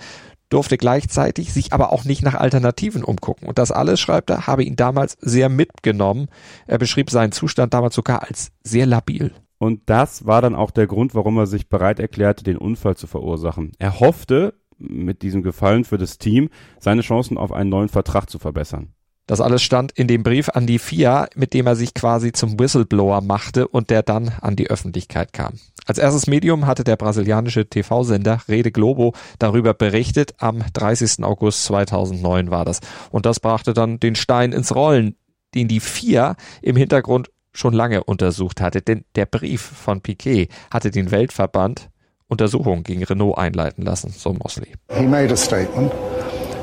durfte 0.49 0.77
gleichzeitig 0.77 1.53
sich 1.53 1.73
aber 1.73 1.93
auch 1.93 2.05
nicht 2.05 2.23
nach 2.23 2.35
Alternativen 2.35 3.03
umgucken. 3.03 3.49
Und 3.49 3.59
das 3.59 3.73
alles, 3.73 4.01
schreibt 4.01 4.31
er, 4.31 4.47
habe 4.47 4.63
ihn 4.63 4.77
damals 4.77 5.17
sehr 5.21 5.49
mitgenommen. 5.49 6.29
Er 6.67 6.79
beschrieb 6.79 7.11
seinen 7.11 7.33
Zustand 7.33 7.75
damals 7.75 7.95
sogar 7.95 8.23
als 8.23 8.53
sehr 8.63 8.87
labil. 8.87 9.33
Und 9.59 9.83
das 9.87 10.27
war 10.27 10.43
dann 10.43 10.55
auch 10.55 10.71
der 10.71 10.87
Grund, 10.87 11.15
warum 11.15 11.39
er 11.39 11.47
sich 11.47 11.69
bereit 11.69 12.01
erklärte, 12.01 12.45
den 12.45 12.59
Unfall 12.59 12.97
zu 12.97 13.07
verursachen. 13.07 13.73
Er 13.79 14.01
hoffte, 14.01 14.55
mit 14.89 15.23
diesem 15.23 15.43
Gefallen 15.43 15.85
für 15.85 15.99
das 15.99 16.19
Team 16.19 16.51
seine 16.79 17.03
Chancen 17.03 17.39
auf 17.39 17.53
einen 17.53 17.71
neuen 17.71 17.89
Vertrag 17.89 18.29
zu 18.29 18.39
verbessern. 18.39 18.93
Das 19.27 19.41
alles 19.41 19.63
stand 19.63 19.93
in 19.93 20.09
dem 20.09 20.25
Brief 20.25 20.49
an 20.49 20.67
die 20.67 20.79
FIA, 20.79 21.29
mit 21.37 21.55
dem 21.55 21.67
er 21.67 21.77
sich 21.77 21.95
quasi 21.95 22.33
zum 22.33 22.59
Whistleblower 22.59 23.21
machte 23.21 23.69
und 23.69 23.91
der 23.91 24.03
dann 24.03 24.33
an 24.41 24.57
die 24.57 24.69
Öffentlichkeit 24.69 25.33
kam. 25.33 25.55
Als 25.87 25.99
erstes 25.99 26.27
Medium 26.27 26.67
hatte 26.67 26.85
der 26.85 26.97
brasilianische 26.97 27.69
TV-Sender 27.69 28.41
Rede 28.49 28.73
Globo 28.73 29.15
darüber 29.39 29.75
berichtet. 29.75 30.35
Am 30.39 30.63
30. 30.73 31.25
August 31.25 31.65
2009 31.65 32.51
war 32.51 32.65
das. 32.65 32.81
Und 33.11 33.27
das 33.27 33.41
brachte 33.41 33.75
dann 33.75 34.01
den 34.01 34.17
Stein 34.17 34.53
ins 34.53 34.75
Rollen, 34.75 35.17
den 35.55 35.69
die 35.69 35.81
FIA 35.81 36.37
im 36.61 36.77
Hintergrund 36.77 37.31
schon 37.53 37.75
lange 37.75 38.05
untersucht 38.05 38.61
hatte. 38.61 38.83
Denn 38.83 39.05
der 39.15 39.27
Brief 39.27 39.61
von 39.61 40.01
Piquet 40.01 40.49
hatte 40.71 40.91
den 40.91 41.11
Weltverband 41.11 41.91
Untersuchungen 42.33 42.83
gegen 42.83 43.05
Renault 43.05 43.35
einleiten 43.35 43.85
lassen, 43.85 44.11
so 44.11 44.33
Mosley. 44.33 44.73
He 44.91 45.07
made 45.07 45.31
a 45.31 45.37
statement 45.37 45.93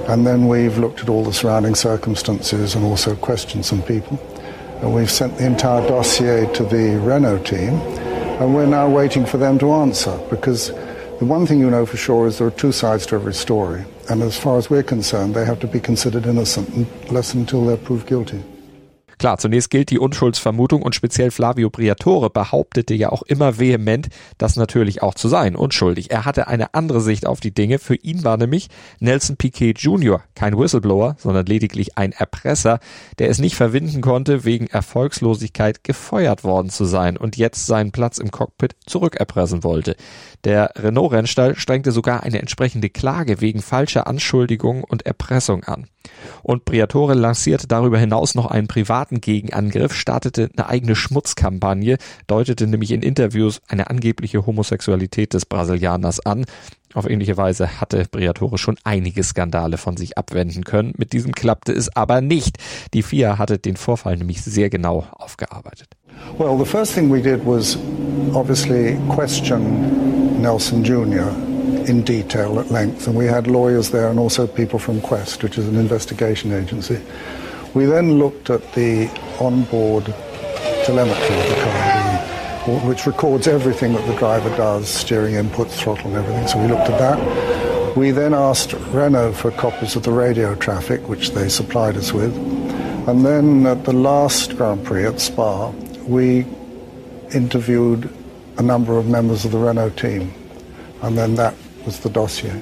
and 0.07 0.25
then 0.25 0.47
we've 0.47 0.79
looked 0.79 1.01
at 1.01 1.09
all 1.09 1.23
the 1.23 1.31
surrounding 1.31 1.75
circumstances 1.75 2.75
and 2.75 2.83
also 2.83 3.15
questioned 3.15 3.63
some 3.63 3.83
people. 3.83 4.19
And 4.81 4.93
we've 4.93 5.11
sent 5.11 5.37
the 5.37 5.45
entire 5.45 5.87
dossier 5.87 6.51
to 6.53 6.63
the 6.63 6.99
Renault 6.99 7.43
team 7.43 7.75
and 8.39 8.55
we're 8.55 8.65
now 8.65 8.89
waiting 8.89 9.25
for 9.25 9.37
them 9.37 9.59
to 9.59 9.71
answer 9.73 10.17
because 10.29 10.71
the 11.19 11.25
one 11.25 11.45
thing 11.45 11.59
you 11.59 11.69
know 11.69 11.85
for 11.85 11.97
sure 11.97 12.27
is 12.27 12.37
there 12.37 12.47
are 12.47 12.51
two 12.51 12.71
sides 12.71 13.05
to 13.07 13.15
every 13.15 13.33
story. 13.33 13.85
And 14.09 14.23
as 14.23 14.39
far 14.39 14.57
as 14.57 14.69
we're 14.69 14.83
concerned, 14.83 15.35
they 15.35 15.45
have 15.45 15.59
to 15.59 15.67
be 15.67 15.79
considered 15.79 16.25
innocent 16.25 16.69
unless 17.09 17.33
until 17.33 17.65
they're 17.65 17.77
proved 17.77 18.07
guilty. 18.07 18.41
Klar, 19.19 19.37
zunächst 19.37 19.69
gilt 19.69 19.89
die 19.89 19.99
Unschuldsvermutung 19.99 20.81
und 20.81 20.95
speziell 20.95 21.29
Flavio 21.29 21.69
Briatore 21.69 22.29
behauptete 22.29 22.93
ja 22.93 23.09
auch 23.09 23.21
immer 23.23 23.59
vehement, 23.59 24.07
das 24.37 24.55
natürlich 24.55 25.03
auch 25.03 25.13
zu 25.13 25.27
sein, 25.27 25.57
unschuldig. 25.57 26.09
Er 26.09 26.23
hatte 26.23 26.47
eine 26.47 26.73
andere 26.73 27.01
Sicht 27.01 27.25
auf 27.25 27.41
die 27.41 27.53
Dinge. 27.53 27.79
Für 27.79 27.95
ihn 27.95 28.23
war 28.23 28.37
nämlich 28.37 28.69
Nelson 28.99 29.35
Piquet 29.35 29.73
Jr. 29.77 30.23
kein 30.35 30.57
Whistleblower, 30.57 31.17
sondern 31.19 31.45
lediglich 31.45 31.97
ein 31.97 32.13
Erpresser, 32.13 32.79
der 33.19 33.29
es 33.29 33.39
nicht 33.39 33.57
verwinden 33.57 33.99
konnte, 33.99 34.45
wegen 34.45 34.67
Erfolgslosigkeit 34.67 35.83
gefeuert 35.83 36.45
worden 36.45 36.69
zu 36.69 36.85
sein 36.85 37.17
und 37.17 37.35
jetzt 37.35 37.67
seinen 37.67 37.91
Platz 37.91 38.19
im 38.19 38.31
Cockpit 38.31 38.77
zurückerpressen 38.85 39.65
wollte. 39.65 39.97
Der 40.45 40.71
Renault-Rennstall 40.77 41.55
strengte 41.55 41.91
sogar 41.91 42.23
eine 42.23 42.39
entsprechende 42.39 42.89
Klage 42.89 43.41
wegen 43.41 43.61
falscher 43.61 44.07
Anschuldigungen 44.07 44.85
und 44.85 45.05
Erpressung 45.05 45.65
an. 45.65 45.87
Und 46.41 46.65
Briatore 46.65 47.13
lancierte 47.13 47.67
darüber 47.67 47.97
hinaus 47.97 48.35
noch 48.35 48.45
einen 48.45 48.67
privaten 48.67 49.08
Gegenangriff, 49.09 49.93
startete 49.93 50.49
eine 50.55 50.67
eigene 50.67 50.95
Schmutzkampagne, 50.95 51.97
deutete 52.27 52.67
nämlich 52.67 52.91
in 52.91 53.01
Interviews 53.01 53.61
eine 53.67 53.89
angebliche 53.89 54.45
Homosexualität 54.45 55.33
des 55.33 55.45
Brasilianers 55.45 56.25
an. 56.25 56.45
Auf 56.93 57.07
ähnliche 57.07 57.37
Weise 57.37 57.79
hatte 57.79 58.05
Briatore 58.09 58.57
schon 58.57 58.77
einige 58.83 59.23
Skandale 59.23 59.77
von 59.77 59.95
sich 59.95 60.17
abwenden 60.17 60.63
können. 60.63 60.93
Mit 60.97 61.13
diesem 61.13 61.33
klappte 61.33 61.71
es 61.71 61.95
aber 61.95 62.21
nicht. 62.21 62.57
Die 62.93 63.03
FIA 63.03 63.37
hatte 63.37 63.59
den 63.59 63.75
Vorfall 63.75 64.17
nämlich 64.17 64.41
sehr 64.41 64.69
genau 64.69 65.05
aufgearbeitet. 65.11 65.89
Well, 66.37 66.57
the 66.57 66.65
first 66.65 66.93
thing 66.93 67.11
we 67.11 67.21
did 67.21 67.45
was 67.45 67.77
obviously 68.33 68.97
question 69.07 70.41
Nelson 70.41 70.83
Jr. 70.83 71.31
in 71.85 72.03
detail 72.03 72.59
at 72.59 72.71
length, 72.71 73.07
and 73.07 73.17
we 73.17 73.29
had 73.29 73.47
lawyers 73.47 73.91
there 73.91 74.09
and 74.09 74.19
also 74.19 74.47
people 74.47 74.79
from 74.79 75.01
Quest, 75.01 75.43
which 75.43 75.57
is 75.57 75.67
an 75.67 75.75
investigation 75.75 76.51
agency. 76.51 76.97
We 77.73 77.85
then 77.85 78.17
looked 78.17 78.49
at 78.49 78.73
the 78.73 79.09
onboard 79.39 80.05
telemetry 80.85 81.35
of 81.39 81.49
the 81.49 81.55
car, 81.63 82.87
which 82.87 83.05
records 83.05 83.47
everything 83.47 83.93
that 83.93 84.07
the 84.07 84.15
driver 84.15 84.49
does, 84.57 84.89
steering 84.89 85.35
input, 85.35 85.69
throttle, 85.69 86.07
and 86.07 86.17
everything. 86.17 86.47
So 86.47 86.59
we 86.59 86.67
looked 86.67 86.89
at 86.89 86.97
that. 86.99 87.95
We 87.95 88.11
then 88.11 88.33
asked 88.33 88.73
Renault 88.73 89.33
for 89.33 89.51
copies 89.51 89.95
of 89.95 90.03
the 90.03 90.11
radio 90.11 90.55
traffic, 90.55 91.07
which 91.07 91.31
they 91.31 91.47
supplied 91.47 91.95
us 91.95 92.11
with. 92.11 92.35
And 93.07 93.25
then 93.25 93.65
at 93.65 93.85
the 93.85 93.93
last 93.93 94.57
Grand 94.57 94.83
Prix 94.83 95.05
at 95.05 95.19
Spa, 95.19 95.69
we 96.07 96.47
interviewed 97.33 98.09
a 98.57 98.63
number 98.63 98.97
of 98.97 99.07
members 99.07 99.45
of 99.45 99.51
the 99.51 99.59
Renault 99.59 99.91
team. 99.91 100.33
And 101.01 101.17
then 101.17 101.35
that 101.35 101.53
was 101.85 101.99
the 101.99 102.09
dossier. 102.09 102.61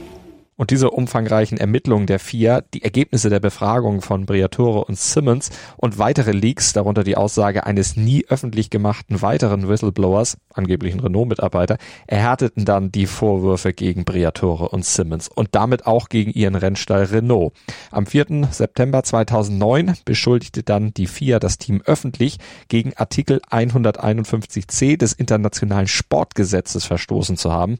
Und 0.58 0.72
diese 0.72 0.90
umfangreichen 0.90 1.60
Ermittlungen 1.60 2.08
der 2.08 2.18
FIA, 2.18 2.62
die 2.74 2.84
Ergebnisse 2.84 3.30
der 3.30 3.40
Befragung 3.40 4.02
von 4.02 4.26
Briatore 4.26 4.86
und 4.86 4.98
Simmons 4.98 5.52
und 5.78 6.00
weitere 6.00 6.32
Leaks, 6.32 6.74
darunter 6.74 7.04
die 7.04 7.16
Aussage 7.16 7.68
eines 7.68 7.96
nie 7.96 8.26
öffentlich 8.28 8.72
gemachten 8.72 9.22
weiteren 9.22 9.70
Whistleblowers, 9.70 10.38
angeblichen 10.52 11.00
Renault-Mitarbeiter, 11.00 11.78
erhärteten 12.08 12.66
dann 12.66 12.92
die 12.92 13.06
Vorwürfe 13.06 13.72
gegen 13.72 14.04
Briatore 14.04 14.70
und 14.70 14.84
Simmons 14.84 15.28
und 15.28 15.50
damit 15.52 15.86
auch 15.86 16.10
gegen 16.10 16.32
ihren 16.32 16.56
Rennstall 16.56 17.04
Renault. 17.04 17.54
Am 17.92 18.08
4. 18.08 18.48
September 18.50 19.04
2009 19.04 19.94
beschuldigte 20.06 20.64
dann 20.64 20.92
die 20.92 21.06
FIA 21.06 21.38
das 21.38 21.60
Team 21.60 21.84
öffentlich, 21.86 22.40
gegen 22.68 22.98
Artikel 22.98 23.42
151c 23.52 24.98
des 24.98 25.14
internationalen 25.14 25.88
Sportgesetzes 25.88 26.86
verstoßen 26.86 27.38
zu 27.38 27.54
haben 27.54 27.78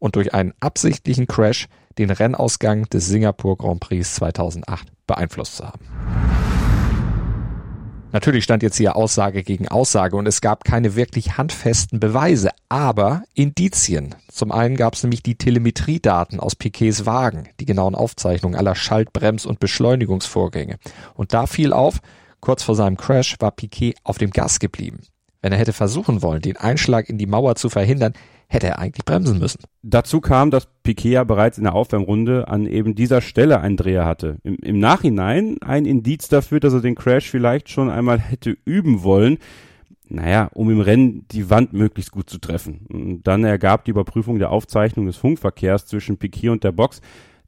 und 0.00 0.16
durch 0.16 0.34
einen 0.34 0.54
absichtlichen 0.58 1.28
Crash 1.28 1.68
den 2.00 2.10
Rennausgang 2.10 2.88
des 2.88 3.06
Singapur 3.06 3.56
Grand 3.56 3.80
Prix 3.80 4.14
2008 4.14 4.88
beeinflusst 5.06 5.56
zu 5.56 5.66
haben. 5.66 5.80
Natürlich 8.12 8.42
stand 8.42 8.64
jetzt 8.64 8.76
hier 8.76 8.96
Aussage 8.96 9.44
gegen 9.44 9.68
Aussage 9.68 10.16
und 10.16 10.26
es 10.26 10.40
gab 10.40 10.64
keine 10.64 10.96
wirklich 10.96 11.36
handfesten 11.36 12.00
Beweise, 12.00 12.50
aber 12.68 13.22
Indizien. 13.34 14.16
Zum 14.28 14.50
einen 14.50 14.76
gab 14.76 14.94
es 14.94 15.04
nämlich 15.04 15.22
die 15.22 15.36
Telemetriedaten 15.36 16.40
aus 16.40 16.56
Piquets 16.56 17.06
Wagen, 17.06 17.48
die 17.60 17.66
genauen 17.66 17.94
Aufzeichnungen 17.94 18.58
aller 18.58 18.74
Schalt-, 18.74 19.12
Brems- 19.12 19.46
und 19.46 19.60
Beschleunigungsvorgänge. 19.60 20.78
Und 21.14 21.34
da 21.34 21.46
fiel 21.46 21.72
auf, 21.72 22.00
kurz 22.40 22.64
vor 22.64 22.74
seinem 22.74 22.96
Crash 22.96 23.36
war 23.38 23.52
Piquet 23.52 23.94
auf 24.02 24.18
dem 24.18 24.30
Gas 24.30 24.58
geblieben. 24.58 25.02
Wenn 25.40 25.52
er 25.52 25.58
hätte 25.58 25.72
versuchen 25.72 26.20
wollen, 26.20 26.42
den 26.42 26.56
Einschlag 26.56 27.08
in 27.08 27.16
die 27.16 27.26
Mauer 27.26 27.54
zu 27.54 27.68
verhindern, 27.68 28.14
hätte 28.50 28.66
er 28.66 28.78
eigentlich 28.80 29.04
bremsen 29.04 29.38
müssen. 29.38 29.60
Dazu 29.82 30.20
kam, 30.20 30.50
dass 30.50 30.66
Piquet 30.82 31.12
ja 31.12 31.24
bereits 31.24 31.56
in 31.56 31.64
der 31.64 31.74
Aufwärmrunde 31.74 32.48
an 32.48 32.66
eben 32.66 32.96
dieser 32.96 33.20
Stelle 33.20 33.60
einen 33.60 33.76
Dreher 33.76 34.04
hatte. 34.04 34.38
Im, 34.42 34.56
Im 34.56 34.80
Nachhinein 34.80 35.58
ein 35.60 35.84
Indiz 35.86 36.26
dafür, 36.28 36.58
dass 36.58 36.72
er 36.72 36.80
den 36.80 36.96
Crash 36.96 37.30
vielleicht 37.30 37.68
schon 37.68 37.90
einmal 37.90 38.18
hätte 38.18 38.56
üben 38.64 39.04
wollen. 39.04 39.38
Naja, 40.08 40.50
um 40.52 40.68
im 40.68 40.80
Rennen 40.80 41.26
die 41.30 41.48
Wand 41.48 41.72
möglichst 41.72 42.10
gut 42.10 42.28
zu 42.28 42.38
treffen. 42.38 42.86
Und 42.92 43.22
dann 43.22 43.44
ergab 43.44 43.84
die 43.84 43.92
Überprüfung 43.92 44.40
der 44.40 44.50
Aufzeichnung 44.50 45.06
des 45.06 45.16
Funkverkehrs 45.16 45.86
zwischen 45.86 46.18
Piquet 46.18 46.48
und 46.48 46.64
der 46.64 46.72
Box, 46.72 47.00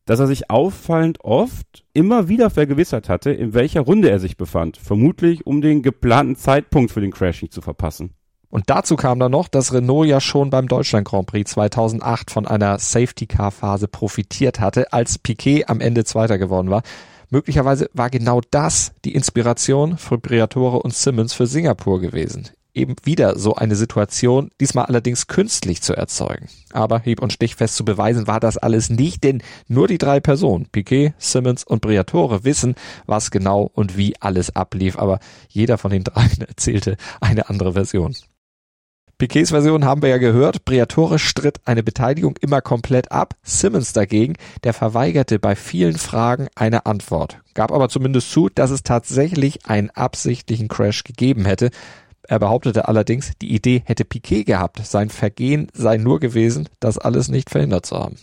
dass 0.05 0.21
er 0.21 0.29
sich 0.29 0.51
auffallend 0.51 1.25
oft 1.25 1.85
immer 1.95 2.29
wieder 2.29 2.49
vergewissert 2.49 3.09
hatte, 3.09 3.33
in 3.33 3.55
welcher 3.55 3.81
Runde 3.81 4.09
er 4.09 4.21
sich 4.21 4.37
befand. 4.37 4.77
Vermutlich, 4.77 5.47
um 5.49 5.63
den 5.63 5.83
geplanten 5.83 6.37
Zeitpunkt 6.37 6.93
für 6.93 7.01
den 7.01 7.11
Crash 7.11 7.43
nicht 7.43 7.53
zu 7.53 7.61
verpassen. 7.61 8.15
Und 8.53 8.69
dazu 8.69 8.97
kam 8.97 9.19
dann 9.19 9.33
noch, 9.33 9.49
dass 9.49 9.73
Renault 9.73 10.07
ja 10.07 10.21
schon 10.21 10.51
beim 10.51 10.69
Deutschland 10.69 11.09
Grand 11.09 11.27
Prix 11.27 11.53
2008 11.53 12.31
von 12.31 12.47
einer 12.47 12.79
Safety 12.79 13.27
Car 13.27 13.51
Phase 13.51 13.89
profitiert 13.89 14.61
hatte, 14.61 14.93
als 14.93 15.19
Piquet 15.19 15.71
am 15.71 15.81
Ende 15.81 16.05
Zweiter 16.05 16.37
geworden 16.37 16.69
war. 16.69 16.83
Möglicherweise 17.31 17.89
war 17.95 18.11
genau 18.11 18.43
das 18.51 18.93
die 19.07 19.15
Inspiration 19.15 19.97
für 19.97 20.19
Briatore 20.19 20.81
und 20.81 20.93
Simmons 20.93 21.33
für 21.33 21.47
Singapur 21.47 21.99
gewesen 21.99 22.51
eben 22.75 22.97
wieder 23.05 23.39
so 23.39 23.55
eine 23.55 23.77
Situation, 23.77 24.51
diesmal 24.61 24.87
allerdings 24.87 25.27
künstlich 25.27 25.83
zu 25.83 25.95
erzeugen. 25.95 26.49
Aber 26.73 27.01
hieb- 27.01 27.21
und 27.21 27.33
stichfest 27.33 27.77
zu 27.77 27.85
beweisen 27.85 28.27
war 28.27 28.41
das 28.41 28.57
alles 28.57 28.91
nicht, 28.91 29.25
denn 29.25 29.43
nur 29.69 29.89
die 29.89 29.99
drei 29.99 30.21
Personen, 30.21 30.67
Piquet, 30.73 31.13
Simmons 31.19 31.65
und 31.65 31.83
Briatore, 31.83 32.45
wissen, 32.45 32.75
was 33.07 33.31
genau 33.31 33.71
und 33.75 33.97
wie 33.97 34.15
alles 34.21 34.57
ablief, 34.57 34.99
aber 34.99 35.21
jeder 35.49 35.79
von 35.79 35.91
den 35.91 36.05
dreien 36.05 36.41
erzählte 36.49 36.97
eine 37.21 37.49
andere 37.49 37.75
Version. 37.75 38.15
Piquets 39.23 39.51
Version 39.51 39.85
haben 39.85 40.03
wir 40.03 40.09
ja 40.09 40.19
gehört. 40.19 40.65
Briatore 40.65 41.21
stritt 41.21 41.61
eine 41.65 41.85
Beteiligung 41.85 42.35
immer 42.41 42.61
komplett 42.61 43.13
ab. 43.13 43.37
Simmons 43.45 43.93
dagegen, 43.93 44.35
der 44.65 44.73
verweigerte 44.73 45.39
bei 45.39 45.55
vielen 45.55 45.97
Fragen 45.97 46.49
eine 46.57 46.87
Antwort, 46.87 47.39
gab 47.55 47.71
aber 47.71 47.89
zumindest 47.89 48.33
zu, 48.33 48.49
dass 48.49 48.73
es 48.73 48.83
tatsächlich 48.83 49.65
einen 49.65 49.91
absichtlichen 49.91 50.67
Crash 50.67 51.05
gegeben 51.05 51.45
hätte. 51.45 51.71
Er 52.25 52.41
behauptete 52.41 52.89
allerdings, 52.89 53.31
die 53.41 53.55
Idee 53.55 53.85
hätte 53.85 54.05
Piquet 54.05 54.43
gehabt. 54.43 54.85
Sein 54.85 55.09
Vergehen 55.09 55.69
sei 55.73 55.99
nur 55.99 56.19
gewesen, 56.19 56.69
das 56.81 56.99
alles 56.99 57.29
nicht 57.29 57.49
verhindert 57.49 57.87
zu 57.87 57.97
haben. 57.97 58.17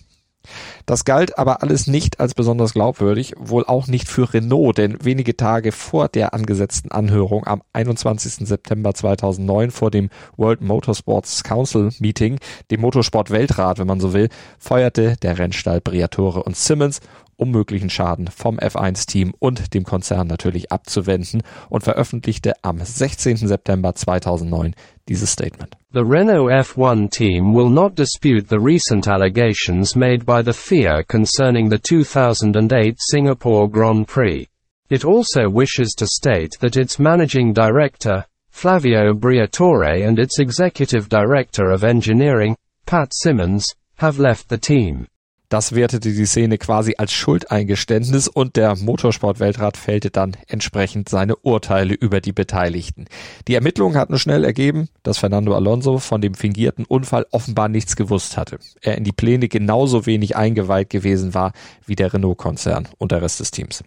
Das 0.86 1.06
galt 1.06 1.38
aber 1.38 1.62
alles 1.62 1.88
nicht 1.88 2.20
als 2.20 2.34
besonders 2.34 2.74
glaubwürdig, 2.74 3.34
wohl 3.38 3.66
auch 3.66 3.88
nicht 3.88 4.08
für 4.08 4.34
Renault, 4.34 4.78
denn 4.78 4.98
wenige 5.04 5.38
Tage 5.38 5.72
vor 5.72 6.08
der 6.08 6.34
angesetzten 6.34 6.92
Anhörung 6.92 7.46
am 7.48 7.62
21. 7.74 8.48
September 8.48 8.94
2009 8.94 9.72
vor 9.72 9.92
dem 9.92 10.10
World 10.38 10.62
Motorsports 10.62 11.44
Council 11.44 11.90
Meeting, 12.00 12.40
dem 12.72 12.82
Motorsport-Weltrat, 12.82 13.80
wenn 13.80 13.88
man 13.88 14.00
so 14.00 14.14
will, 14.14 14.30
feuerte 14.58 15.16
der 15.22 15.38
Rennstall 15.38 15.82
Briatore 15.82 16.44
und 16.44 16.56
Simmons 16.56 17.02
um 17.40 17.52
möglichen 17.52 17.90
Schaden 17.90 18.28
vom 18.28 18.60
F1-Team 18.60 19.34
und 19.40 19.74
dem 19.74 19.86
Konzern 19.86 20.28
natürlich 20.28 20.72
abzuwenden 20.72 21.42
und 21.70 21.84
veröffentlichte 21.84 22.54
am 22.64 22.84
16. 22.84 23.38
September 23.38 23.96
2009 23.96 24.76
dieses 25.08 25.32
Statement. 25.32 25.79
The 25.92 26.06
Renault 26.06 26.50
F1 26.50 27.10
team 27.10 27.52
will 27.52 27.68
not 27.68 27.96
dispute 27.96 28.48
the 28.48 28.60
recent 28.60 29.08
allegations 29.08 29.96
made 29.96 30.24
by 30.24 30.44
the 30.44 30.54
FIA 30.54 31.04
concerning 31.06 31.68
the 31.68 31.80
2008 31.80 32.96
Singapore 33.10 33.68
Grand 33.68 34.08
Prix. 34.08 34.48
It 34.92 35.04
also 35.04 35.50
wishes 35.50 35.96
to 35.98 36.06
state 36.06 36.52
that 36.60 36.78
its 36.78 37.00
managing 37.00 37.54
director, 37.54 38.24
Flavio 38.52 39.14
Briatore 39.14 40.08
and 40.08 40.20
its 40.20 40.38
executive 40.38 41.10
director 41.10 41.72
of 41.72 41.84
engineering, 41.84 42.56
Pat 42.86 43.12
Simmons, 43.12 43.66
have 43.96 44.20
left 44.20 44.48
the 44.48 44.60
team. 44.60 45.08
Das 45.50 45.74
wertete 45.74 46.14
die 46.14 46.28
Szene 46.28 46.60
quasi 46.60 46.94
als 47.00 47.12
Schuldeingeständnis 47.12 48.28
und 48.28 48.56
der 48.56 48.76
Motorsportweltrat 48.76 49.78
fällte 49.78 50.12
dann 50.12 50.38
entsprechend 50.48 51.10
seine 51.10 51.38
Urteile 51.38 51.96
über 51.96 52.22
die 52.22 52.34
Beteiligten. 52.34 53.06
Die 53.48 53.56
Ermittlungen 53.56 53.98
hatten 53.98 54.20
schnell 54.20 54.44
ergeben, 54.44 54.90
dass 55.02 55.18
Fernando 55.18 55.56
Alonso 55.56 55.98
von 55.98 56.22
dem 56.22 56.36
fingierten 56.36 56.86
Unfall 56.86 57.26
offenbar 57.32 57.68
nichts 57.68 57.96
gewusst 57.96 58.38
hatte. 58.38 58.60
Er 58.82 59.00
in 59.00 59.04
die 59.04 59.12
Pläne 59.12 59.48
genauso 59.48 60.06
wenig 60.06 60.36
eingeweiht 60.36 60.92
gewesen 60.92 61.34
war 61.34 61.54
wie 61.84 61.96
der 61.96 62.14
Renault-Konzern 62.14 62.88
und 63.00 63.12
der 63.12 63.24
Rest 63.24 63.40
des 63.40 63.50
Teams. 63.50 63.84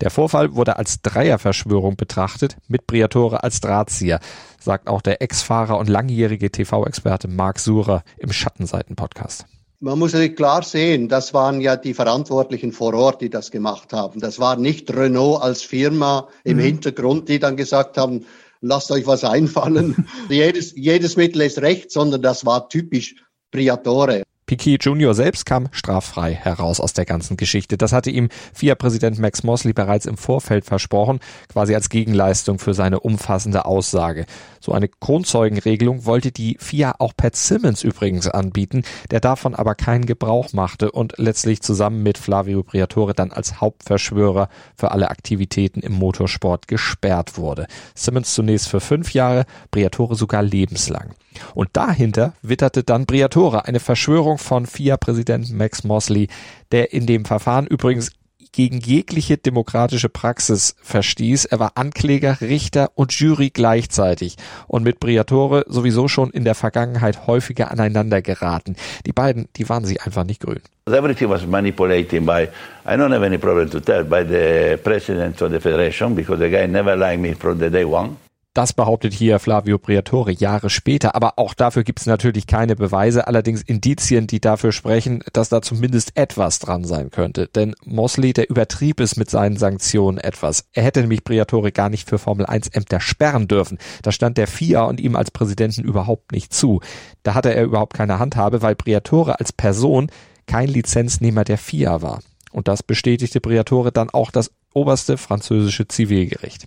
Der 0.00 0.10
Vorfall 0.10 0.54
wurde 0.54 0.76
als 0.78 1.02
Dreierverschwörung 1.02 1.96
betrachtet, 1.96 2.56
mit 2.66 2.86
Briatore 2.86 3.42
als 3.42 3.60
Drahtzieher, 3.60 4.20
sagt 4.58 4.88
auch 4.88 5.02
der 5.02 5.20
Ex-Fahrer 5.20 5.76
und 5.76 5.90
langjährige 5.90 6.50
TV-Experte 6.50 7.28
Marc 7.28 7.58
Surer 7.58 8.04
im 8.16 8.32
Schattenseiten-Podcast. 8.32 9.44
Man 9.80 9.98
muss 9.98 10.12
klar 10.36 10.62
sehen, 10.62 11.08
das 11.08 11.34
waren 11.34 11.60
ja 11.60 11.76
die 11.76 11.94
Verantwortlichen 11.94 12.72
vor 12.72 12.94
Ort, 12.94 13.20
die 13.20 13.28
das 13.28 13.50
gemacht 13.50 13.92
haben. 13.92 14.20
Das 14.20 14.38
war 14.38 14.56
nicht 14.56 14.94
Renault 14.94 15.42
als 15.42 15.62
Firma 15.62 16.28
im 16.44 16.56
mhm. 16.56 16.62
Hintergrund, 16.62 17.28
die 17.28 17.38
dann 17.38 17.56
gesagt 17.56 17.98
haben, 17.98 18.24
lasst 18.60 18.90
euch 18.90 19.06
was 19.06 19.24
einfallen. 19.24 20.08
jedes, 20.28 20.74
jedes 20.76 21.16
Mittel 21.16 21.42
ist 21.42 21.60
recht, 21.60 21.90
sondern 21.90 22.22
das 22.22 22.46
war 22.46 22.68
typisch 22.68 23.16
Priatore. 23.50 24.22
Piquet 24.46 24.76
Jr. 24.82 25.14
selbst 25.14 25.46
kam 25.46 25.68
straffrei 25.72 26.34
heraus 26.34 26.78
aus 26.78 26.92
der 26.92 27.06
ganzen 27.06 27.38
Geschichte. 27.38 27.78
Das 27.78 27.92
hatte 27.92 28.10
ihm 28.10 28.28
FIA-Präsident 28.52 29.18
Max 29.18 29.42
Mosley 29.42 29.72
bereits 29.72 30.04
im 30.04 30.18
Vorfeld 30.18 30.66
versprochen, 30.66 31.20
quasi 31.48 31.74
als 31.74 31.88
Gegenleistung 31.88 32.58
für 32.58 32.74
seine 32.74 33.00
umfassende 33.00 33.64
Aussage. 33.64 34.26
So 34.60 34.72
eine 34.72 34.88
Kronzeugenregelung 34.88 36.04
wollte 36.04 36.30
die 36.30 36.58
FIA 36.60 36.96
auch 36.98 37.14
Pat 37.16 37.36
Simmons 37.36 37.82
übrigens 37.82 38.28
anbieten, 38.28 38.82
der 39.10 39.20
davon 39.20 39.54
aber 39.54 39.74
keinen 39.74 40.04
Gebrauch 40.04 40.52
machte 40.52 40.90
und 40.90 41.14
letztlich 41.16 41.62
zusammen 41.62 42.02
mit 42.02 42.18
Flavio 42.18 42.62
Briatore 42.62 43.14
dann 43.14 43.32
als 43.32 43.62
Hauptverschwörer 43.62 44.50
für 44.76 44.90
alle 44.90 45.08
Aktivitäten 45.10 45.80
im 45.80 45.94
Motorsport 45.94 46.68
gesperrt 46.68 47.38
wurde. 47.38 47.66
Simmons 47.94 48.34
zunächst 48.34 48.68
für 48.68 48.80
fünf 48.80 49.14
Jahre, 49.14 49.46
Briatore 49.70 50.16
sogar 50.16 50.42
lebenslang. 50.42 51.14
Und 51.54 51.70
dahinter 51.72 52.34
witterte 52.42 52.84
dann 52.84 53.06
Briatore, 53.06 53.64
eine 53.66 53.80
Verschwörung 53.80 54.33
von 54.38 54.66
FIA-Präsident 54.66 55.52
Max 55.52 55.84
Mosley, 55.84 56.28
der 56.72 56.92
in 56.92 57.06
dem 57.06 57.24
Verfahren 57.24 57.66
übrigens 57.66 58.10
gegen 58.54 58.78
jegliche 58.78 59.36
demokratische 59.36 60.08
Praxis 60.08 60.76
verstieß. 60.80 61.44
Er 61.46 61.58
war 61.58 61.72
Ankläger, 61.74 62.40
Richter 62.40 62.92
und 62.94 63.12
Jury 63.12 63.50
gleichzeitig 63.50 64.36
und 64.68 64.84
mit 64.84 65.00
Briatore 65.00 65.64
sowieso 65.66 66.08
schon 66.08 66.30
in 66.30 66.44
der 66.44 66.54
Vergangenheit 66.54 67.26
häufiger 67.26 67.70
aneinander 67.70 68.22
geraten. 68.22 68.76
Die 69.06 69.12
beiden, 69.12 69.48
die 69.56 69.68
waren 69.68 69.84
sich 69.84 70.02
einfach 70.02 70.24
nicht 70.24 70.40
grün. 70.40 70.60
Everything 70.86 71.28
was 71.28 71.46
manipulated 71.46 72.24
by, 72.24 72.48
I 72.86 72.90
don't 72.90 73.12
have 73.12 73.24
any 73.24 73.38
problem 73.38 73.70
to 73.70 73.80
tell, 73.80 74.04
by 74.04 74.22
the 74.22 74.76
president 74.76 75.40
of 75.42 75.50
the 75.50 75.58
federation 75.58 76.14
because 76.14 76.38
the 76.38 76.50
guy 76.50 76.66
never 76.66 76.94
liked 76.94 77.20
me 77.20 77.34
from 77.34 77.58
the 77.58 77.70
day 77.70 77.84
one. 77.84 78.16
Das 78.54 78.72
behauptet 78.72 79.12
hier 79.12 79.40
Flavio 79.40 79.80
Briatore 79.80 80.30
Jahre 80.30 80.70
später, 80.70 81.16
aber 81.16 81.40
auch 81.40 81.54
dafür 81.54 81.82
gibt 81.82 81.98
es 81.98 82.06
natürlich 82.06 82.46
keine 82.46 82.76
Beweise, 82.76 83.26
allerdings 83.26 83.62
Indizien, 83.62 84.28
die 84.28 84.40
dafür 84.40 84.70
sprechen, 84.70 85.24
dass 85.32 85.48
da 85.48 85.60
zumindest 85.60 86.16
etwas 86.16 86.60
dran 86.60 86.84
sein 86.84 87.10
könnte. 87.10 87.48
Denn 87.48 87.74
Mosley, 87.84 88.32
der 88.32 88.48
übertrieb 88.48 89.00
es 89.00 89.16
mit 89.16 89.28
seinen 89.28 89.56
Sanktionen 89.56 90.18
etwas. 90.18 90.66
Er 90.72 90.84
hätte 90.84 91.00
nämlich 91.00 91.24
Briatore 91.24 91.72
gar 91.72 91.88
nicht 91.88 92.08
für 92.08 92.18
Formel 92.18 92.46
1 92.46 92.68
Ämter 92.68 93.00
sperren 93.00 93.48
dürfen. 93.48 93.78
Da 94.02 94.12
stand 94.12 94.38
der 94.38 94.46
FIA 94.46 94.84
und 94.84 95.00
ihm 95.00 95.16
als 95.16 95.32
Präsidenten 95.32 95.82
überhaupt 95.82 96.30
nicht 96.30 96.54
zu. 96.54 96.80
Da 97.24 97.34
hatte 97.34 97.52
er 97.52 97.64
überhaupt 97.64 97.94
keine 97.94 98.20
Handhabe, 98.20 98.62
weil 98.62 98.76
Briatore 98.76 99.40
als 99.40 99.52
Person 99.52 100.12
kein 100.46 100.68
Lizenznehmer 100.68 101.42
der 101.42 101.58
FIA 101.58 102.02
war. 102.02 102.20
Und 102.52 102.68
das 102.68 102.84
bestätigte 102.84 103.40
Briatore 103.40 103.90
dann 103.90 104.10
auch 104.10 104.30
das 104.30 104.52
oberste 104.74 105.16
französische 105.16 105.88
Zivilgericht. 105.88 106.66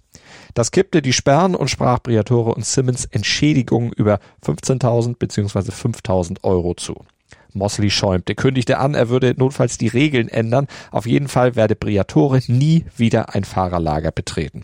Das 0.53 0.71
kippte 0.71 1.01
die 1.01 1.13
Sperren 1.13 1.55
und 1.55 1.69
sprach 1.69 1.99
Briatore 1.99 2.55
und 2.55 2.65
Simmons 2.65 3.05
Entschädigungen 3.05 3.91
über 3.93 4.19
15.000 4.45 5.17
bzw. 5.17 5.71
5.000 5.71 6.43
Euro 6.43 6.73
zu. 6.73 7.05
Mosley 7.53 7.89
schäumte, 7.89 8.35
kündigte 8.35 8.77
an, 8.77 8.93
er 8.93 9.09
würde 9.09 9.33
notfalls 9.37 9.77
die 9.77 9.87
Regeln 9.87 10.29
ändern. 10.29 10.67
Auf 10.91 11.05
jeden 11.05 11.27
Fall 11.27 11.55
werde 11.55 11.75
Briatore 11.75 12.39
nie 12.47 12.85
wieder 12.95 13.33
ein 13.35 13.43
Fahrerlager 13.43 14.11
betreten. 14.11 14.63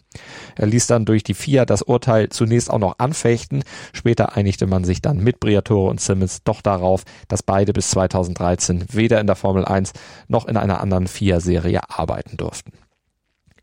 Er 0.55 0.67
ließ 0.67 0.87
dann 0.87 1.05
durch 1.05 1.23
die 1.23 1.33
FIA 1.33 1.65
das 1.65 1.81
Urteil 1.81 2.29
zunächst 2.29 2.69
auch 2.69 2.79
noch 2.79 2.99
anfechten. 2.99 3.63
Später 3.93 4.35
einigte 4.35 4.67
man 4.67 4.83
sich 4.83 5.01
dann 5.01 5.17
mit 5.17 5.39
Briatore 5.39 5.89
und 5.89 6.01
Simmons 6.01 6.43
doch 6.43 6.61
darauf, 6.61 7.03
dass 7.27 7.43
beide 7.43 7.73
bis 7.73 7.89
2013 7.91 8.85
weder 8.91 9.19
in 9.19 9.27
der 9.27 9.35
Formel 9.35 9.65
1 9.65 9.93
noch 10.27 10.47
in 10.47 10.57
einer 10.57 10.79
anderen 10.79 11.07
FIA-Serie 11.07 11.81
arbeiten 11.89 12.37
durften. 12.37 12.73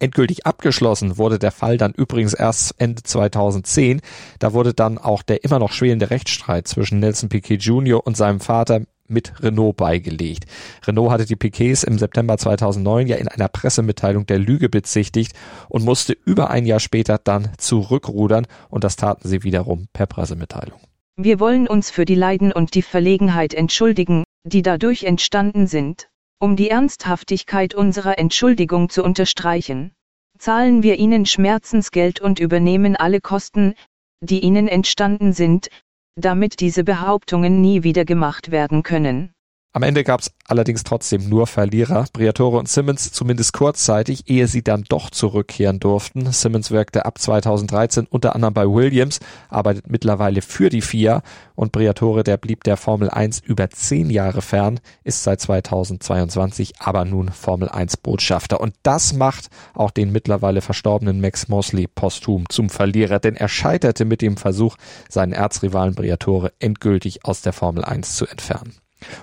Endgültig 0.00 0.46
abgeschlossen 0.46 1.18
wurde 1.18 1.38
der 1.38 1.52
Fall 1.52 1.76
dann 1.76 1.92
übrigens 1.92 2.34
erst 2.34 2.74
Ende 2.78 3.02
2010. 3.02 4.00
Da 4.38 4.52
wurde 4.54 4.74
dann 4.74 4.98
auch 4.98 5.22
der 5.22 5.44
immer 5.44 5.58
noch 5.58 5.72
schwelende 5.72 6.10
Rechtsstreit 6.10 6.66
zwischen 6.66 7.00
Nelson 7.00 7.28
Piquet 7.28 7.56
Jr. 7.56 8.06
und 8.06 8.16
seinem 8.16 8.40
Vater 8.40 8.80
mit 9.10 9.42
Renault 9.42 9.76
beigelegt. 9.76 10.46
Renault 10.86 11.10
hatte 11.10 11.26
die 11.26 11.36
Piquets 11.36 11.82
im 11.82 11.98
September 11.98 12.38
2009 12.38 13.08
ja 13.08 13.16
in 13.16 13.28
einer 13.28 13.48
Pressemitteilung 13.48 14.24
der 14.26 14.38
Lüge 14.38 14.68
bezichtigt 14.68 15.32
und 15.68 15.84
musste 15.84 16.16
über 16.24 16.50
ein 16.50 16.64
Jahr 16.64 16.80
später 16.80 17.18
dann 17.22 17.50
zurückrudern 17.58 18.46
und 18.68 18.84
das 18.84 18.96
taten 18.96 19.28
sie 19.28 19.42
wiederum 19.42 19.86
per 19.92 20.06
Pressemitteilung. 20.06 20.80
Wir 21.16 21.40
wollen 21.40 21.68
uns 21.68 21.90
für 21.90 22.06
die 22.06 22.14
Leiden 22.14 22.52
und 22.52 22.74
die 22.74 22.82
Verlegenheit 22.82 23.52
entschuldigen, 23.52 24.24
die 24.44 24.62
dadurch 24.62 25.04
entstanden 25.04 25.66
sind. 25.66 26.09
Um 26.42 26.56
die 26.56 26.70
Ernsthaftigkeit 26.70 27.74
unserer 27.74 28.18
Entschuldigung 28.18 28.88
zu 28.88 29.04
unterstreichen, 29.04 29.92
zahlen 30.38 30.82
wir 30.82 30.96
Ihnen 30.96 31.26
Schmerzensgeld 31.26 32.22
und 32.22 32.40
übernehmen 32.40 32.96
alle 32.96 33.20
Kosten, 33.20 33.74
die 34.22 34.40
Ihnen 34.40 34.66
entstanden 34.66 35.34
sind, 35.34 35.68
damit 36.16 36.60
diese 36.60 36.82
Behauptungen 36.82 37.60
nie 37.60 37.82
wieder 37.82 38.06
gemacht 38.06 38.50
werden 38.50 38.82
können. 38.82 39.34
Am 39.72 39.84
Ende 39.84 40.02
gab 40.02 40.18
es 40.18 40.32
allerdings 40.48 40.82
trotzdem 40.82 41.28
nur 41.28 41.46
Verlierer. 41.46 42.06
Briatore 42.12 42.58
und 42.58 42.68
Simmons 42.68 43.12
zumindest 43.12 43.52
kurzzeitig, 43.52 44.28
ehe 44.28 44.48
sie 44.48 44.64
dann 44.64 44.82
doch 44.88 45.10
zurückkehren 45.10 45.78
durften. 45.78 46.32
Simmons 46.32 46.72
wirkte 46.72 47.06
ab 47.06 47.18
2013 47.18 48.08
unter 48.10 48.34
anderem 48.34 48.52
bei 48.52 48.66
Williams, 48.66 49.20
arbeitet 49.48 49.88
mittlerweile 49.88 50.42
für 50.42 50.70
die 50.70 50.80
FIA 50.80 51.22
und 51.54 51.70
Briatore, 51.70 52.24
der 52.24 52.36
blieb 52.36 52.64
der 52.64 52.76
Formel 52.76 53.10
1 53.10 53.42
über 53.44 53.70
zehn 53.70 54.10
Jahre 54.10 54.42
fern, 54.42 54.80
ist 55.04 55.22
seit 55.22 55.40
2022 55.40 56.80
aber 56.80 57.04
nun 57.04 57.28
Formel 57.28 57.68
1 57.68 57.96
Botschafter. 57.98 58.60
Und 58.60 58.74
das 58.82 59.12
macht 59.12 59.50
auch 59.74 59.92
den 59.92 60.10
mittlerweile 60.10 60.62
verstorbenen 60.62 61.20
Max 61.20 61.46
Mosley 61.46 61.86
posthum 61.86 62.48
zum 62.48 62.70
Verlierer, 62.70 63.20
denn 63.20 63.36
er 63.36 63.48
scheiterte 63.48 64.04
mit 64.04 64.20
dem 64.20 64.36
Versuch, 64.36 64.76
seinen 65.08 65.32
Erzrivalen 65.32 65.94
Briatore 65.94 66.52
endgültig 66.58 67.24
aus 67.24 67.40
der 67.42 67.52
Formel 67.52 67.84
1 67.84 68.16
zu 68.16 68.26
entfernen. 68.26 68.74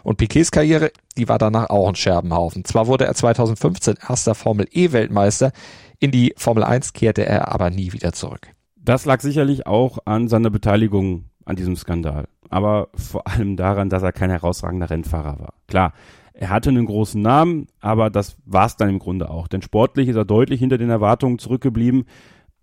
Und 0.04 0.18
Piquets 0.18 0.52
Karriere, 0.52 0.92
die 1.18 1.30
war 1.30 1.38
danach 1.38 1.70
auch 1.70 1.88
ein 1.88 1.96
Scherbenhaufen. 1.96 2.66
Zwar 2.66 2.88
wurde 2.88 3.06
er 3.06 3.14
2015 3.14 3.96
erster 4.08 4.36
Formel 4.36 4.68
E-Weltmeister, 4.72 5.52
in 6.00 6.12
die 6.12 6.34
Formel 6.38 6.64
1 6.64 6.94
kehrte 6.94 7.26
er 7.26 7.52
aber 7.52 7.70
nie 7.70 7.94
wieder 7.94 8.14
zurück. 8.14 8.48
Das 8.76 9.06
lag 9.06 9.22
sicherlich 9.22 9.66
auch 9.66 9.98
an 10.06 10.28
seiner 10.28 10.50
Beteiligung 10.50 11.26
an 11.46 11.56
diesem 11.56 11.76
Skandal. 11.76 12.28
Aber 12.50 12.90
vor 12.94 13.28
allem 13.28 13.58
daran, 13.58 13.90
dass 13.90 14.04
er 14.04 14.12
kein 14.12 14.30
herausragender 14.30 14.90
Rennfahrer 14.90 15.40
war. 15.40 15.54
Klar, 15.68 15.94
er 16.34 16.50
hatte 16.50 16.70
einen 16.70 16.86
großen 16.86 17.22
Namen, 17.22 17.68
aber 17.80 18.10
das 18.10 18.38
war's 18.46 18.78
dann 18.78 18.90
im 18.90 19.00
Grunde 19.00 19.30
auch. 19.30 19.48
Denn 19.48 19.62
sportlich 19.62 20.08
ist 20.08 20.16
er 20.16 20.26
deutlich 20.26 20.60
hinter 20.60 20.78
den 20.78 20.90
Erwartungen 20.90 21.40
zurückgeblieben. 21.40 22.06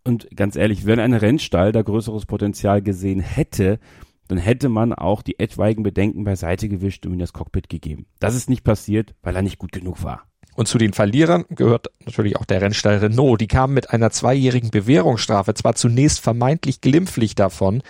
Und 0.05 0.29
ganz 0.37 0.55
ehrlich, 0.55 0.87
wenn 0.87 1.01
ein 1.01 1.15
Rennstall 1.15 1.73
da 1.73 1.83
größeres 1.83 2.27
Potenzial 2.27 2.83
gesehen 2.83 3.21
hätte, 3.21 3.81
dann 4.29 4.39
hätte 4.39 4.69
man 4.69 4.93
auch 4.93 5.23
die 5.23 5.39
etwaigen 5.39 5.83
Bedenken 5.83 6.25
beiseite 6.25 6.69
gewischt 6.69 7.07
und 7.07 7.13
ihm 7.13 7.19
das 7.19 7.33
Cockpit 7.33 7.69
gegeben. 7.69 8.07
Das 8.21 8.35
ist 8.35 8.49
nicht 8.49 8.65
passiert, 8.65 9.15
weil 9.23 9.37
er 9.37 9.43
nicht 9.43 9.59
gut 9.59 9.73
genug 9.73 10.03
war. 10.03 10.23
Und 10.55 10.69
zu 10.69 10.79
den 10.79 10.93
Verlierern 10.93 11.45
gehört 11.51 11.89
natürlich 12.05 12.37
auch 12.37 12.45
der 12.45 12.61
Rennstall 12.61 12.99
Renault. 12.99 13.41
Die 13.41 13.49
kamen 13.49 13.75
mit 13.75 13.91
einer 13.91 14.11
zweijährigen 14.11 14.71
Bewährungsstrafe 14.71 15.55
zwar 15.55 15.75
zunächst 15.75 16.21
vermeintlich 16.21 16.81
glimpflich 16.81 17.35
davon, 17.35 17.83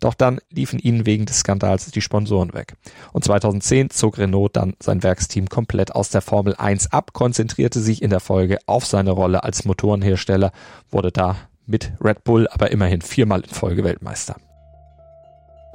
doch 0.00 0.14
dann 0.14 0.40
liefen 0.50 0.78
ihnen 0.78 1.06
wegen 1.06 1.26
des 1.26 1.40
Skandals 1.40 1.90
die 1.90 2.00
Sponsoren 2.00 2.52
weg. 2.52 2.74
Und 3.12 3.24
2010 3.24 3.90
zog 3.90 4.18
Renault 4.18 4.56
dann 4.56 4.74
sein 4.80 5.02
Werksteam 5.02 5.48
komplett 5.48 5.94
aus 5.94 6.10
der 6.10 6.22
Formel 6.22 6.54
1 6.56 6.92
ab, 6.92 7.12
konzentrierte 7.12 7.80
sich 7.80 8.02
in 8.02 8.10
der 8.10 8.20
Folge 8.20 8.58
auf 8.66 8.86
seine 8.86 9.10
Rolle 9.10 9.44
als 9.44 9.64
Motorenhersteller, 9.64 10.52
wurde 10.90 11.12
da 11.12 11.36
mit 11.66 11.92
Red 12.00 12.24
Bull 12.24 12.48
aber 12.50 12.70
immerhin 12.70 13.00
viermal 13.02 13.40
in 13.40 13.50
Folge 13.50 13.84
Weltmeister. 13.84 14.36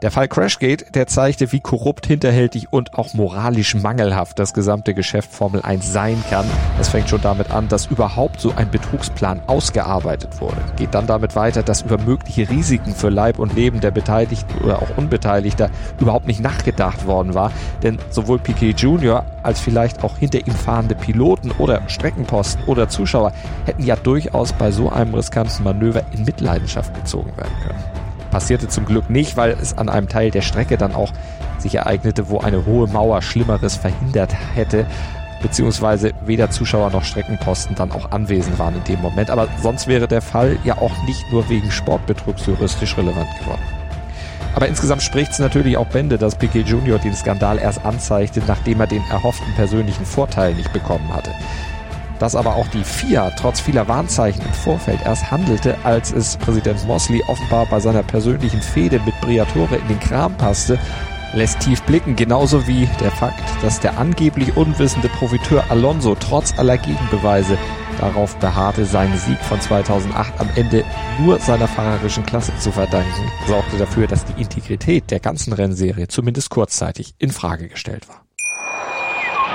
Der 0.02 0.12
Fall 0.12 0.28
Crashgate, 0.28 0.92
der 0.94 1.08
zeigte, 1.08 1.54
wie 1.54 1.62
korrupt, 1.62 2.06
hinterhältig 2.06 2.74
und 2.74 2.96
auch 2.96 3.14
moralisch 3.14 3.76
mangelhaft 3.76 4.38
das 4.40 4.54
gesamte 4.54 4.94
Geschäft 4.94 5.32
Formel 5.32 5.62
1 5.62 5.90
sein 5.90 6.22
kann. 6.30 6.46
Es 6.82 6.90
fängt 6.90 7.08
schon 7.08 7.22
damit 7.22 7.50
an, 7.52 7.70
dass 7.70 7.86
überhaupt 7.86 8.42
so 8.42 8.52
ein 8.54 8.70
Betrugsplan 8.70 9.42
ausgearbeitet 9.48 10.42
wurde. 10.42 10.58
Geht 10.76 10.94
dann 10.94 11.08
damit 11.08 11.38
weiter, 11.38 11.64
dass 11.64 11.84
über 11.84 11.98
mögliche 11.98 12.50
Risiken 12.50 12.94
für 12.94 13.08
Leib 13.08 13.40
und 13.40 13.56
Leben 13.56 13.80
der 13.80 13.92
Beteiligten 13.92 14.66
oder 14.66 14.82
auch 14.82 14.98
Unbeteiligter 14.98 15.70
überhaupt 16.02 16.28
nicht 16.28 16.42
nachgedacht 16.42 17.08
worden 17.08 17.34
war. 17.34 17.54
Denn 17.82 17.98
sowohl 18.10 18.40
Piquet 18.40 18.72
Jr. 18.72 19.24
als 19.44 19.62
vielleicht 19.62 20.04
auch 20.04 20.18
hinter 20.18 20.46
ihm 20.46 20.56
fahrende 20.56 20.96
Piloten 20.96 21.52
oder 21.52 21.82
Streckenposten 21.88 22.66
oder 22.66 22.90
Zuschauer 22.90 23.32
hätten 23.66 23.84
ja 23.84 23.96
durchaus 23.96 24.52
bei 24.52 24.72
so 24.72 24.90
einem 24.90 25.14
riskanten 25.14 25.64
Manöver 25.64 26.04
in 26.12 26.26
Mitleidenschaft 26.26 26.94
gezogen 26.94 27.32
werden 27.38 27.54
können 27.66 28.05
passierte 28.36 28.68
zum 28.68 28.84
Glück 28.84 29.10
nicht, 29.10 29.38
weil 29.38 29.52
es 29.62 29.78
an 29.78 29.88
einem 29.88 30.10
Teil 30.10 30.30
der 30.30 30.42
Strecke 30.42 30.76
dann 30.76 30.94
auch 30.94 31.14
sich 31.58 31.76
ereignete, 31.76 32.28
wo 32.28 32.40
eine 32.40 32.66
hohe 32.66 32.86
Mauer 32.86 33.22
Schlimmeres 33.22 33.78
verhindert 33.78 34.36
hätte, 34.54 34.86
beziehungsweise 35.42 36.12
weder 36.26 36.50
Zuschauer 36.50 36.90
noch 36.90 37.06
Streckenposten 37.06 37.78
dann 37.78 37.94
auch 37.94 38.12
anwesend 38.12 38.60
waren 38.60 38.76
in 38.76 38.84
dem 38.84 39.02
Moment. 39.02 39.30
Aber 39.30 39.48
sonst 39.64 39.88
wäre 39.88 40.10
der 40.10 40.22
Fall 40.22 40.58
ja 40.66 40.78
auch 40.80 40.92
nicht 41.08 41.32
nur 41.32 41.48
wegen 41.48 41.72
Sportbetrugs 41.72 42.46
juristisch 42.46 42.98
relevant 42.98 43.30
geworden. 43.40 43.62
Aber 44.54 44.68
insgesamt 44.68 45.02
spricht 45.02 45.32
es 45.32 45.40
natürlich 45.40 45.78
auch 45.78 45.88
Bände, 45.88 46.18
dass 46.18 46.36
Piquet 46.36 46.64
Jr. 46.64 47.00
den 47.00 47.16
Skandal 47.16 47.58
erst 47.58 47.86
anzeigte, 47.86 48.42
nachdem 48.46 48.82
er 48.82 48.88
den 48.88 49.04
erhofften 49.10 49.54
persönlichen 49.56 50.06
Vorteil 50.06 50.56
nicht 50.56 50.74
bekommen 50.74 51.14
hatte 51.14 51.32
dass 52.20 52.36
aber 52.36 52.56
auch 52.56 52.68
die 52.68 52.84
FIA 52.84 53.32
trotz 53.32 53.60
vieler 53.60 53.88
Warnzeichen 53.88 54.42
im 54.46 54.54
Vorfeld 54.54 55.00
erst 55.06 55.32
handelte, 55.32 55.78
als 55.84 56.12
es 56.12 56.38
Präsident 56.38 56.86
Mosley 56.88 57.24
offenbar 57.28 57.66
bei 57.66 57.80
seiner 57.80 58.04
persönlichen 58.04 58.62
Fehde 58.62 59.00
mit 59.06 59.20
Briatore 59.22 59.76
in 59.76 59.88
den 59.88 60.00
Kram 60.00 60.36
passte, 60.38 60.80
lässt 61.34 61.60
tief 61.60 61.82
blicken, 61.84 62.16
genauso 62.16 62.68
wie 62.68 62.88
der 63.02 63.12
Fakt, 63.12 63.44
dass 63.62 63.80
der 63.80 63.98
angeblich 63.98 64.56
unwissende 64.56 65.10
Profiteur 65.10 65.64
Alonso 65.70 66.16
trotz 66.16 66.58
aller 66.58 66.78
Gegenbeweise 66.78 67.58
darauf 68.00 68.36
beharrte, 68.38 68.86
seinen 68.86 69.18
Sieg 69.18 69.40
von 69.40 69.60
2008 69.60 70.40
am 70.40 70.50
Ende 70.56 70.84
nur 71.20 71.40
seiner 71.40 71.68
fahrerischen 71.68 72.26
Klasse 72.26 72.52
zu 72.60 72.72
verdanken, 72.72 73.32
sorgte 73.48 73.78
dafür, 73.78 74.08
dass 74.08 74.26
die 74.26 74.42
Integrität 74.42 75.12
der 75.12 75.20
ganzen 75.20 75.54
Rennserie 75.54 76.08
zumindest 76.08 76.50
kurzzeitig 76.50 77.16
in 77.20 77.32
Frage 77.32 77.70
gestellt 77.70 78.08
war. 78.08 78.25